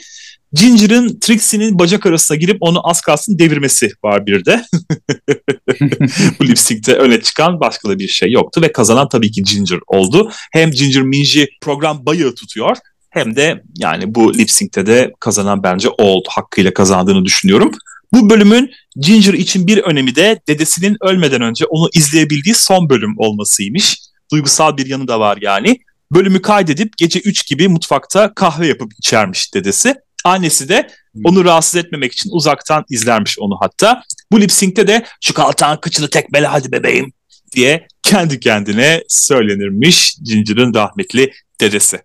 Ginger'ın 0.53 1.19
Trixie'nin 1.19 1.79
bacak 1.79 2.05
arasına 2.05 2.37
girip 2.37 2.57
onu 2.59 2.89
az 2.89 3.01
kalsın 3.01 3.39
devirmesi 3.39 3.91
var 4.03 4.25
bir 4.25 4.45
de. 4.45 4.65
Bu 6.39 6.47
lip 6.47 6.59
sync'te 6.59 6.93
öne 6.93 7.21
çıkan 7.21 7.59
başka 7.59 7.89
da 7.89 7.99
bir 7.99 8.07
şey 8.07 8.31
yoktu 8.31 8.61
ve 8.61 8.71
kazanan 8.71 9.09
tabii 9.09 9.31
ki 9.31 9.43
Ginger 9.43 9.79
oldu. 9.87 10.31
Hem 10.51 10.71
Ginger 10.71 11.03
Minji 11.03 11.47
program 11.61 12.05
bayağı 12.05 12.35
tutuyor 12.35 12.77
hem 13.09 13.35
de 13.35 13.63
yani 13.77 14.15
bu 14.15 14.33
lip 14.33 14.51
sync'te 14.51 14.85
de 14.85 15.13
kazanan 15.19 15.63
bence 15.63 15.89
o 15.89 16.03
oldu. 16.03 16.27
Hakkıyla 16.31 16.73
kazandığını 16.73 17.25
düşünüyorum. 17.25 17.71
Bu 18.13 18.29
bölümün 18.29 18.71
Ginger 18.95 19.33
için 19.33 19.67
bir 19.67 19.77
önemi 19.77 20.15
de 20.15 20.41
dedesinin 20.47 20.97
ölmeden 21.01 21.41
önce 21.41 21.65
onu 21.65 21.89
izleyebildiği 21.93 22.55
son 22.55 22.89
bölüm 22.89 23.13
olmasıymış. 23.17 23.97
Duygusal 24.31 24.77
bir 24.77 24.85
yanı 24.85 25.07
da 25.07 25.19
var 25.19 25.37
yani. 25.41 25.79
Bölümü 26.11 26.41
kaydedip 26.41 26.97
gece 26.97 27.19
3 27.19 27.47
gibi 27.47 27.67
mutfakta 27.67 28.33
kahve 28.33 28.67
yapıp 28.67 28.91
içermiş 28.99 29.53
dedesi. 29.53 29.95
Annesi 30.25 30.69
de 30.69 30.87
onu 31.23 31.45
rahatsız 31.45 31.75
etmemek 31.75 32.13
için 32.13 32.29
uzaktan 32.33 32.85
izlermiş 32.89 33.39
onu 33.39 33.57
hatta. 33.61 34.03
Bu 34.31 34.41
lip 34.41 34.51
sync'te 34.51 34.87
de 34.87 35.05
şu 35.21 35.33
kaltağın 35.33 35.77
kıçını 35.77 36.09
tekmele 36.09 36.47
hadi 36.47 36.71
bebeğim 36.71 37.13
diye 37.55 37.87
kendi 38.03 38.39
kendine 38.39 39.03
söylenirmiş 39.07 40.15
Ginger'ın 40.23 40.73
rahmetli 40.73 41.31
dedesi. 41.61 41.99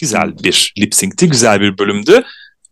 Güzel 0.00 0.38
bir 0.38 0.74
lip 0.78 0.94
sync'ti, 0.94 1.28
güzel 1.28 1.60
bir 1.60 1.78
bölümdü. 1.78 2.24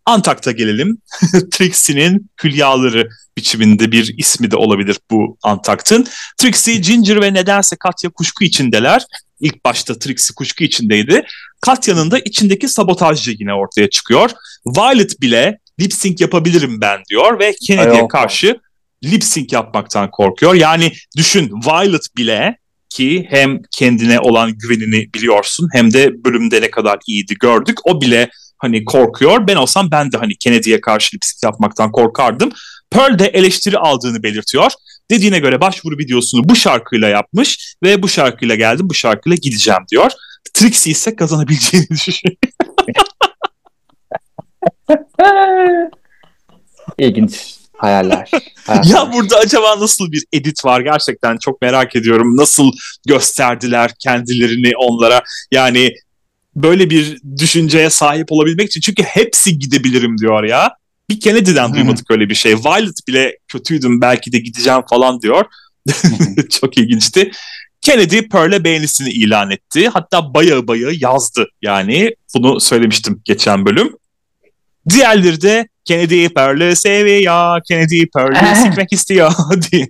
Antak'ta 0.05 0.51
gelelim. 0.51 0.97
Trixie'nin 1.51 2.29
hülyaları 2.43 3.09
biçiminde 3.37 3.91
bir 3.91 4.17
ismi 4.17 4.51
de 4.51 4.55
olabilir 4.55 4.99
bu 5.11 5.37
Antakt'ın. 5.43 6.07
Trixie, 6.37 6.75
Ginger 6.75 7.21
ve 7.21 7.33
nedense 7.33 7.75
Katya 7.75 8.09
kuşku 8.09 8.43
içindeler. 8.43 9.05
İlk 9.39 9.65
başta 9.65 9.99
Trixie 9.99 10.33
kuşku 10.35 10.63
içindeydi. 10.63 11.25
Katya'nın 11.61 12.11
da 12.11 12.19
içindeki 12.19 12.67
sabotajcı 12.67 13.31
yine 13.31 13.53
ortaya 13.53 13.89
çıkıyor. 13.89 14.31
Violet 14.75 15.21
bile 15.21 15.59
lip 15.79 15.93
sync 15.93 16.21
yapabilirim 16.21 16.81
ben 16.81 16.99
diyor 17.09 17.39
ve 17.39 17.55
Kennedy'ye 17.67 18.07
karşı 18.07 18.59
lip 19.03 19.23
sync 19.23 19.53
yapmaktan 19.53 20.11
korkuyor. 20.11 20.53
Yani 20.53 20.91
düşün 21.17 21.51
Violet 21.65 22.17
bile 22.17 22.57
ki 22.89 23.27
hem 23.29 23.61
kendine 23.71 24.19
olan 24.19 24.57
güvenini 24.57 25.13
biliyorsun 25.13 25.69
hem 25.73 25.93
de 25.93 26.23
bölümde 26.25 26.61
ne 26.61 26.71
kadar 26.71 26.99
iyiydi 27.07 27.35
gördük. 27.39 27.77
O 27.83 28.01
bile 28.01 28.29
hani 28.57 28.85
korkuyor. 28.85 29.47
Ben 29.47 29.55
olsam 29.55 29.91
ben 29.91 30.11
de 30.11 30.17
hani 30.17 30.35
Kennedy'ye 30.35 30.81
karşı 30.81 31.15
lip 31.15 31.25
sync 31.25 31.43
yapmaktan 31.43 31.91
korkardım. 31.91 32.49
Pearl 32.91 33.19
de 33.19 33.25
eleştiri 33.25 33.77
aldığını 33.77 34.23
belirtiyor. 34.23 34.71
Dediğine 35.11 35.39
göre 35.39 35.61
başvuru 35.61 35.97
videosunu 35.97 36.49
bu 36.49 36.55
şarkıyla 36.55 37.07
yapmış 37.07 37.75
ve 37.83 38.03
bu 38.03 38.07
şarkıyla 38.07 38.55
geldim, 38.55 38.89
bu 38.89 38.93
şarkıyla 38.93 39.35
gideceğim 39.35 39.81
diyor. 39.91 40.11
Trixie 40.53 40.91
ise 40.91 41.15
kazanabileceğini 41.15 41.89
düşünüyor. 41.91 42.37
İlginç 46.97 47.55
hayaller. 47.77 48.31
hayaller. 48.65 48.89
ya 48.89 49.13
burada 49.13 49.37
acaba 49.37 49.79
nasıl 49.79 50.11
bir 50.11 50.25
edit 50.33 50.65
var 50.65 50.81
gerçekten 50.81 51.37
çok 51.37 51.61
merak 51.61 51.95
ediyorum. 51.95 52.37
Nasıl 52.37 52.71
gösterdiler 53.07 53.91
kendilerini 53.99 54.71
onlara 54.77 55.23
yani 55.51 55.93
böyle 56.55 56.89
bir 56.89 57.17
düşünceye 57.37 57.89
sahip 57.89 58.31
olabilmek 58.31 58.67
için 58.67 58.81
çünkü 58.81 59.03
hepsi 59.03 59.59
gidebilirim 59.59 60.17
diyor 60.17 60.43
ya. 60.43 60.71
Bir 61.09 61.19
Kennedy'den 61.19 61.73
duymadık 61.73 62.11
öyle 62.11 62.29
bir 62.29 62.35
şey. 62.35 62.55
Violet 62.55 63.07
bile 63.07 63.37
kötüydüm 63.47 64.01
belki 64.01 64.31
de 64.31 64.39
gideceğim 64.39 64.81
falan 64.89 65.21
diyor. 65.21 65.45
çok 66.49 66.77
ilginçti. 66.77 67.31
Kennedy 67.81 68.21
Pearl'e 68.21 68.63
beğenisini 68.63 69.09
ilan 69.09 69.51
etti. 69.51 69.89
Hatta 69.89 70.33
bayağı 70.33 70.67
bayağı 70.67 70.93
yazdı 70.93 71.47
yani. 71.61 72.15
Bunu 72.35 72.59
söylemiştim 72.59 73.21
geçen 73.25 73.65
bölüm. 73.65 73.93
Diğerleri 74.89 75.41
de 75.41 75.67
Kennedy 75.85 76.27
Pearl'ı 76.27 76.75
seviyor, 76.75 77.61
Kennedy 77.67 78.05
Pearl'ı 78.05 78.55
sikmek 78.63 78.93
istiyor 78.93 79.31
diye 79.71 79.87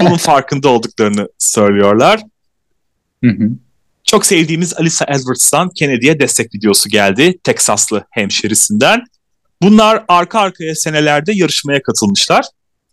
bunun 0.00 0.16
farkında 0.16 0.68
olduklarını 0.68 1.28
söylüyorlar. 1.38 2.20
Hı 3.24 3.30
hı. 3.30 3.48
Çok 4.04 4.26
sevdiğimiz 4.26 4.74
Alisa 4.74 5.04
Edwards'tan 5.04 5.70
Kennedy'ye 5.76 6.20
destek 6.20 6.54
videosu 6.54 6.88
geldi. 6.88 7.38
Teksaslı 7.44 8.04
hemşerisinden. 8.10 9.04
Bunlar 9.62 10.04
arka 10.08 10.40
arkaya 10.40 10.74
senelerde 10.74 11.32
yarışmaya 11.34 11.82
katılmışlar. 11.82 12.44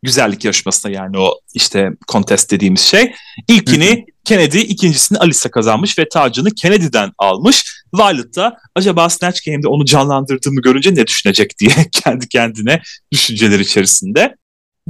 Güzellik 0.04 0.46
yarışmasına 0.46 0.92
yani 0.92 1.18
o 1.18 1.40
işte 1.54 1.90
contest 2.12 2.52
dediğimiz 2.52 2.82
şey. 2.82 3.14
İlkini 3.48 4.06
Kennedy, 4.24 4.62
ikincisini 4.62 5.18
Alisa 5.18 5.52
kazanmış 5.52 6.00
ve 6.00 6.10
tacını 6.10 6.52
Kennedy'den 6.52 7.12
almış. 7.18 7.84
Violet 7.94 8.36
da 8.36 8.58
acaba 8.76 9.10
Snatch 9.10 9.46
Game'de 9.46 9.68
onu 9.68 9.86
canlandırdığımı 9.86 10.62
görünce 10.62 10.96
ne 10.96 11.08
düşünecek 11.08 11.60
diye 11.60 11.72
kendi 11.92 12.30
kendine 12.30 12.82
düşünceler 13.12 13.60
içerisinde. 13.60 14.36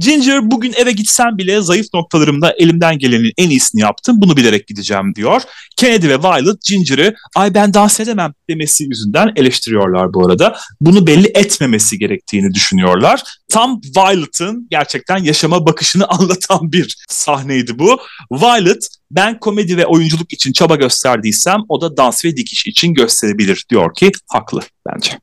Ginger 0.00 0.50
bugün 0.50 0.72
eve 0.76 0.92
gitsem 0.92 1.38
bile 1.38 1.60
zayıf 1.60 1.86
noktalarımda 1.94 2.54
elimden 2.58 2.98
gelenin 2.98 3.32
en 3.38 3.50
iyisini 3.50 3.80
yaptım. 3.80 4.16
Bunu 4.20 4.36
bilerek 4.36 4.66
gideceğim 4.66 5.14
diyor. 5.14 5.42
Kennedy 5.76 6.08
ve 6.08 6.18
Violet 6.18 6.62
Ginger'ı 6.68 7.14
ay 7.36 7.54
ben 7.54 7.74
dans 7.74 8.00
edemem 8.00 8.32
demesi 8.50 8.84
yüzünden 8.84 9.32
eleştiriyorlar 9.36 10.14
bu 10.14 10.26
arada. 10.26 10.56
Bunu 10.80 11.06
belli 11.06 11.26
etmemesi 11.34 11.98
gerektiğini 11.98 12.54
düşünüyorlar. 12.54 13.22
Tam 13.48 13.80
Violet'ın 13.96 14.66
gerçekten 14.70 15.18
yaşama 15.18 15.66
bakışını 15.66 16.06
anlatan 16.08 16.72
bir 16.72 16.96
sahneydi 17.08 17.78
bu. 17.78 18.00
Violet 18.32 18.88
ben 19.10 19.40
komedi 19.40 19.76
ve 19.76 19.86
oyunculuk 19.86 20.32
için 20.32 20.52
çaba 20.52 20.76
gösterdiysem 20.76 21.60
o 21.68 21.80
da 21.80 21.96
dans 21.96 22.24
ve 22.24 22.36
dikiş 22.36 22.66
için 22.66 22.94
gösterebilir 22.94 23.64
diyor 23.70 23.94
ki 23.94 24.12
haklı 24.32 24.60
bence. 24.86 25.18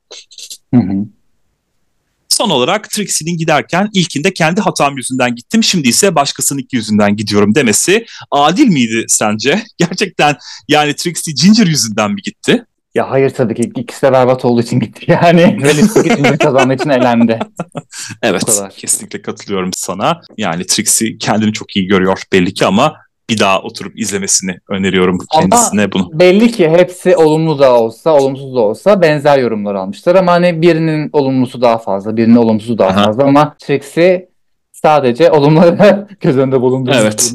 Hı 0.74 0.82
hı. 0.82 1.17
Son 2.38 2.50
olarak 2.50 2.90
Trixie'nin 2.90 3.38
giderken 3.38 3.90
ilkinde 3.94 4.34
kendi 4.34 4.62
hatam 4.62 4.98
yüzünden 4.98 5.36
gittim 5.36 5.64
şimdi 5.64 5.88
ise 5.88 6.16
başkasının 6.16 6.68
yüzünden 6.72 7.16
gidiyorum 7.16 7.56
demesi 7.56 8.06
adil 8.32 8.68
miydi 8.68 9.06
sence? 9.08 9.64
Gerçekten 9.78 10.36
yani 10.68 10.96
Trixie 10.96 11.34
Ginger 11.34 11.68
yüzünden 11.68 12.12
mi 12.12 12.22
gitti? 12.22 12.66
Ya 12.96 13.12
hayır 13.12 13.30
tabii 13.30 13.56
ki 13.56 13.72
ikisi 13.76 14.02
de 14.02 14.12
berbat 14.12 14.46
olduğu 14.46 14.62
için 14.62 14.80
gitti 14.80 15.06
yani. 15.08 15.58
Lipstick 15.78 16.20
için 16.20 16.38
kazandığı 16.38 16.74
için 16.74 16.90
elendi. 16.90 17.40
Evet 18.22 18.62
kesinlikle 18.78 19.22
katılıyorum 19.22 19.70
sana. 19.74 20.22
Yani 20.38 20.66
Trixie 20.66 21.18
kendini 21.18 21.54
çok 21.54 21.76
iyi 21.76 21.88
görüyor 21.88 22.22
belli 22.34 22.54
ki 22.54 22.66
ama 22.66 22.96
bir 23.30 23.40
daha 23.40 23.62
oturup 23.62 24.00
izlemesini 24.00 24.56
öneriyorum 24.70 25.18
Ama- 25.34 25.42
kendisine 25.42 25.92
bunu. 25.92 26.10
Belli 26.14 26.52
ki 26.52 26.70
hepsi 26.70 27.16
olumlu 27.16 27.60
da 27.60 27.80
olsa, 27.80 28.12
olumsuz 28.12 28.56
da 28.56 28.60
olsa 28.60 29.02
benzer 29.02 29.38
yorumlar 29.40 29.76
almışlar 29.76 30.16
ama 30.16 30.32
hani 30.32 30.62
birinin 30.62 31.10
olumlusu 31.14 31.62
daha 31.62 31.78
fazla, 31.78 32.18
birinin 32.18 32.36
olumsuzu 32.36 32.78
daha 32.78 32.90
Aha. 32.90 33.06
fazla 33.06 33.24
ama 33.24 33.56
Trixie 33.60 34.30
sadece 34.72 35.32
olumları 35.32 36.08
göz 36.22 36.38
önünde 36.38 36.62
bulundurmuş. 36.62 36.98
Evet. 37.02 37.34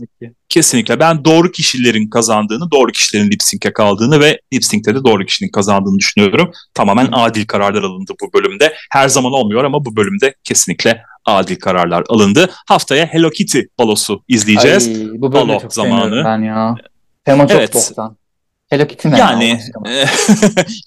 Kesinlikle 0.49 1.01
ben 1.01 1.25
doğru 1.25 1.53
kişilerin 1.53 2.11
kazandığını, 2.11 2.71
doğru 2.71 2.93
kişilerin 2.93 3.31
lip 3.31 3.43
sync'e 3.43 3.73
kaldığını 3.73 4.21
ve 4.21 4.41
lip 4.55 4.65
sync'te 4.65 4.95
de 4.95 5.05
doğru 5.05 5.25
kişinin 5.25 5.51
kazandığını 5.51 5.99
düşünüyorum. 5.99 6.51
Tamamen 6.75 7.09
adil 7.13 7.47
kararlar 7.47 7.83
alındı 7.83 8.13
bu 8.23 8.33
bölümde. 8.33 8.73
Her 8.91 9.09
zaman 9.09 9.33
olmuyor 9.33 9.65
ama 9.65 9.85
bu 9.85 9.97
bölümde 9.97 10.35
kesinlikle 10.45 11.03
adil 11.25 11.57
kararlar 11.57 12.05
alındı. 12.09 12.51
Haftaya 12.69 13.07
Hello 13.07 13.31
Kitty 13.31 13.61
balosu 13.79 14.23
izleyeceğiz. 14.29 14.89
Ay, 14.89 14.95
bu 15.15 15.33
bölümü 15.33 15.49
Balo 15.49 15.61
çok 15.61 15.75
zamanı. 15.75 16.25
ben 16.25 16.39
ya. 16.43 16.75
Tema 17.25 17.49
çok 17.49 17.57
Evet. 17.59 17.75
boktan. 17.75 18.17
Hello 18.71 18.87
Kitty 18.87 19.09
ne 19.09 19.19
Yani 19.19 19.61
e, 19.89 20.05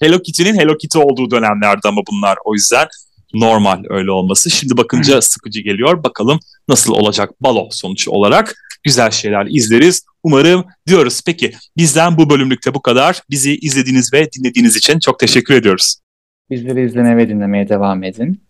Hello 0.00 0.18
Kitty'nin 0.22 0.58
Hello 0.58 0.76
Kitty 0.76 0.98
olduğu 0.98 1.30
dönemlerde 1.30 1.88
ama 1.88 2.00
bunlar 2.12 2.38
o 2.44 2.54
yüzden 2.54 2.86
normal 3.34 3.82
öyle 3.90 4.10
olması. 4.10 4.50
Şimdi 4.50 4.76
bakınca 4.76 5.22
sıkıcı 5.22 5.60
geliyor. 5.60 6.04
Bakalım 6.04 6.40
nasıl 6.68 6.92
olacak 6.92 7.30
balo 7.42 7.68
sonuç 7.70 8.08
olarak 8.08 8.54
güzel 8.82 9.10
şeyler 9.10 9.46
izleriz. 9.50 10.02
Umarım 10.22 10.64
diyoruz. 10.86 11.20
Peki 11.26 11.52
bizden 11.76 12.18
bu 12.18 12.30
bölümlükte 12.30 12.74
bu 12.74 12.82
kadar. 12.82 13.22
Bizi 13.30 13.56
izlediğiniz 13.56 14.12
ve 14.12 14.28
dinlediğiniz 14.32 14.76
için 14.76 14.98
çok 14.98 15.18
teşekkür 15.18 15.54
ediyoruz. 15.54 15.96
Bizleri 16.50 16.86
izlemeye 16.86 17.16
ve 17.16 17.28
dinlemeye 17.28 17.68
devam 17.68 18.02
edin. 18.04 18.45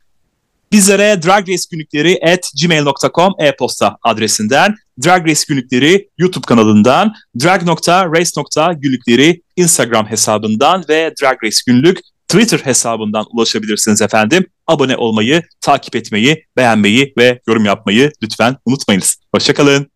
Bizlere 0.73 1.23
Drag 1.23 1.49
Race 1.49 1.63
günlükleri 1.71 2.19
at 2.33 2.51
gmail.com 2.63 3.35
e-posta 3.39 3.97
adresinden, 4.03 4.75
Drag 5.05 5.29
Race 5.29 5.41
günlükleri 5.49 6.09
YouTube 6.19 6.47
kanalından, 6.47 7.15
drag.race.günlükleri 7.43 9.43
Instagram 9.57 10.07
hesabından 10.07 10.85
ve 10.89 11.13
Drag 11.23 11.45
Race 11.45 11.61
günlük 11.67 12.01
Twitter 12.29 12.59
hesabından 12.59 13.27
ulaşabilirsiniz 13.33 14.03
efendim. 14.03 14.47
Abone 14.67 14.97
olmayı, 14.97 15.43
takip 15.61 15.97
etmeyi, 15.97 16.45
beğenmeyi 16.57 17.13
ve 17.19 17.41
yorum 17.49 17.65
yapmayı 17.65 18.11
lütfen 18.23 18.57
unutmayınız. 18.65 19.17
Hoşçakalın. 19.35 19.91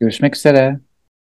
Görüşmek 0.00 0.36
üzere. 0.36 0.80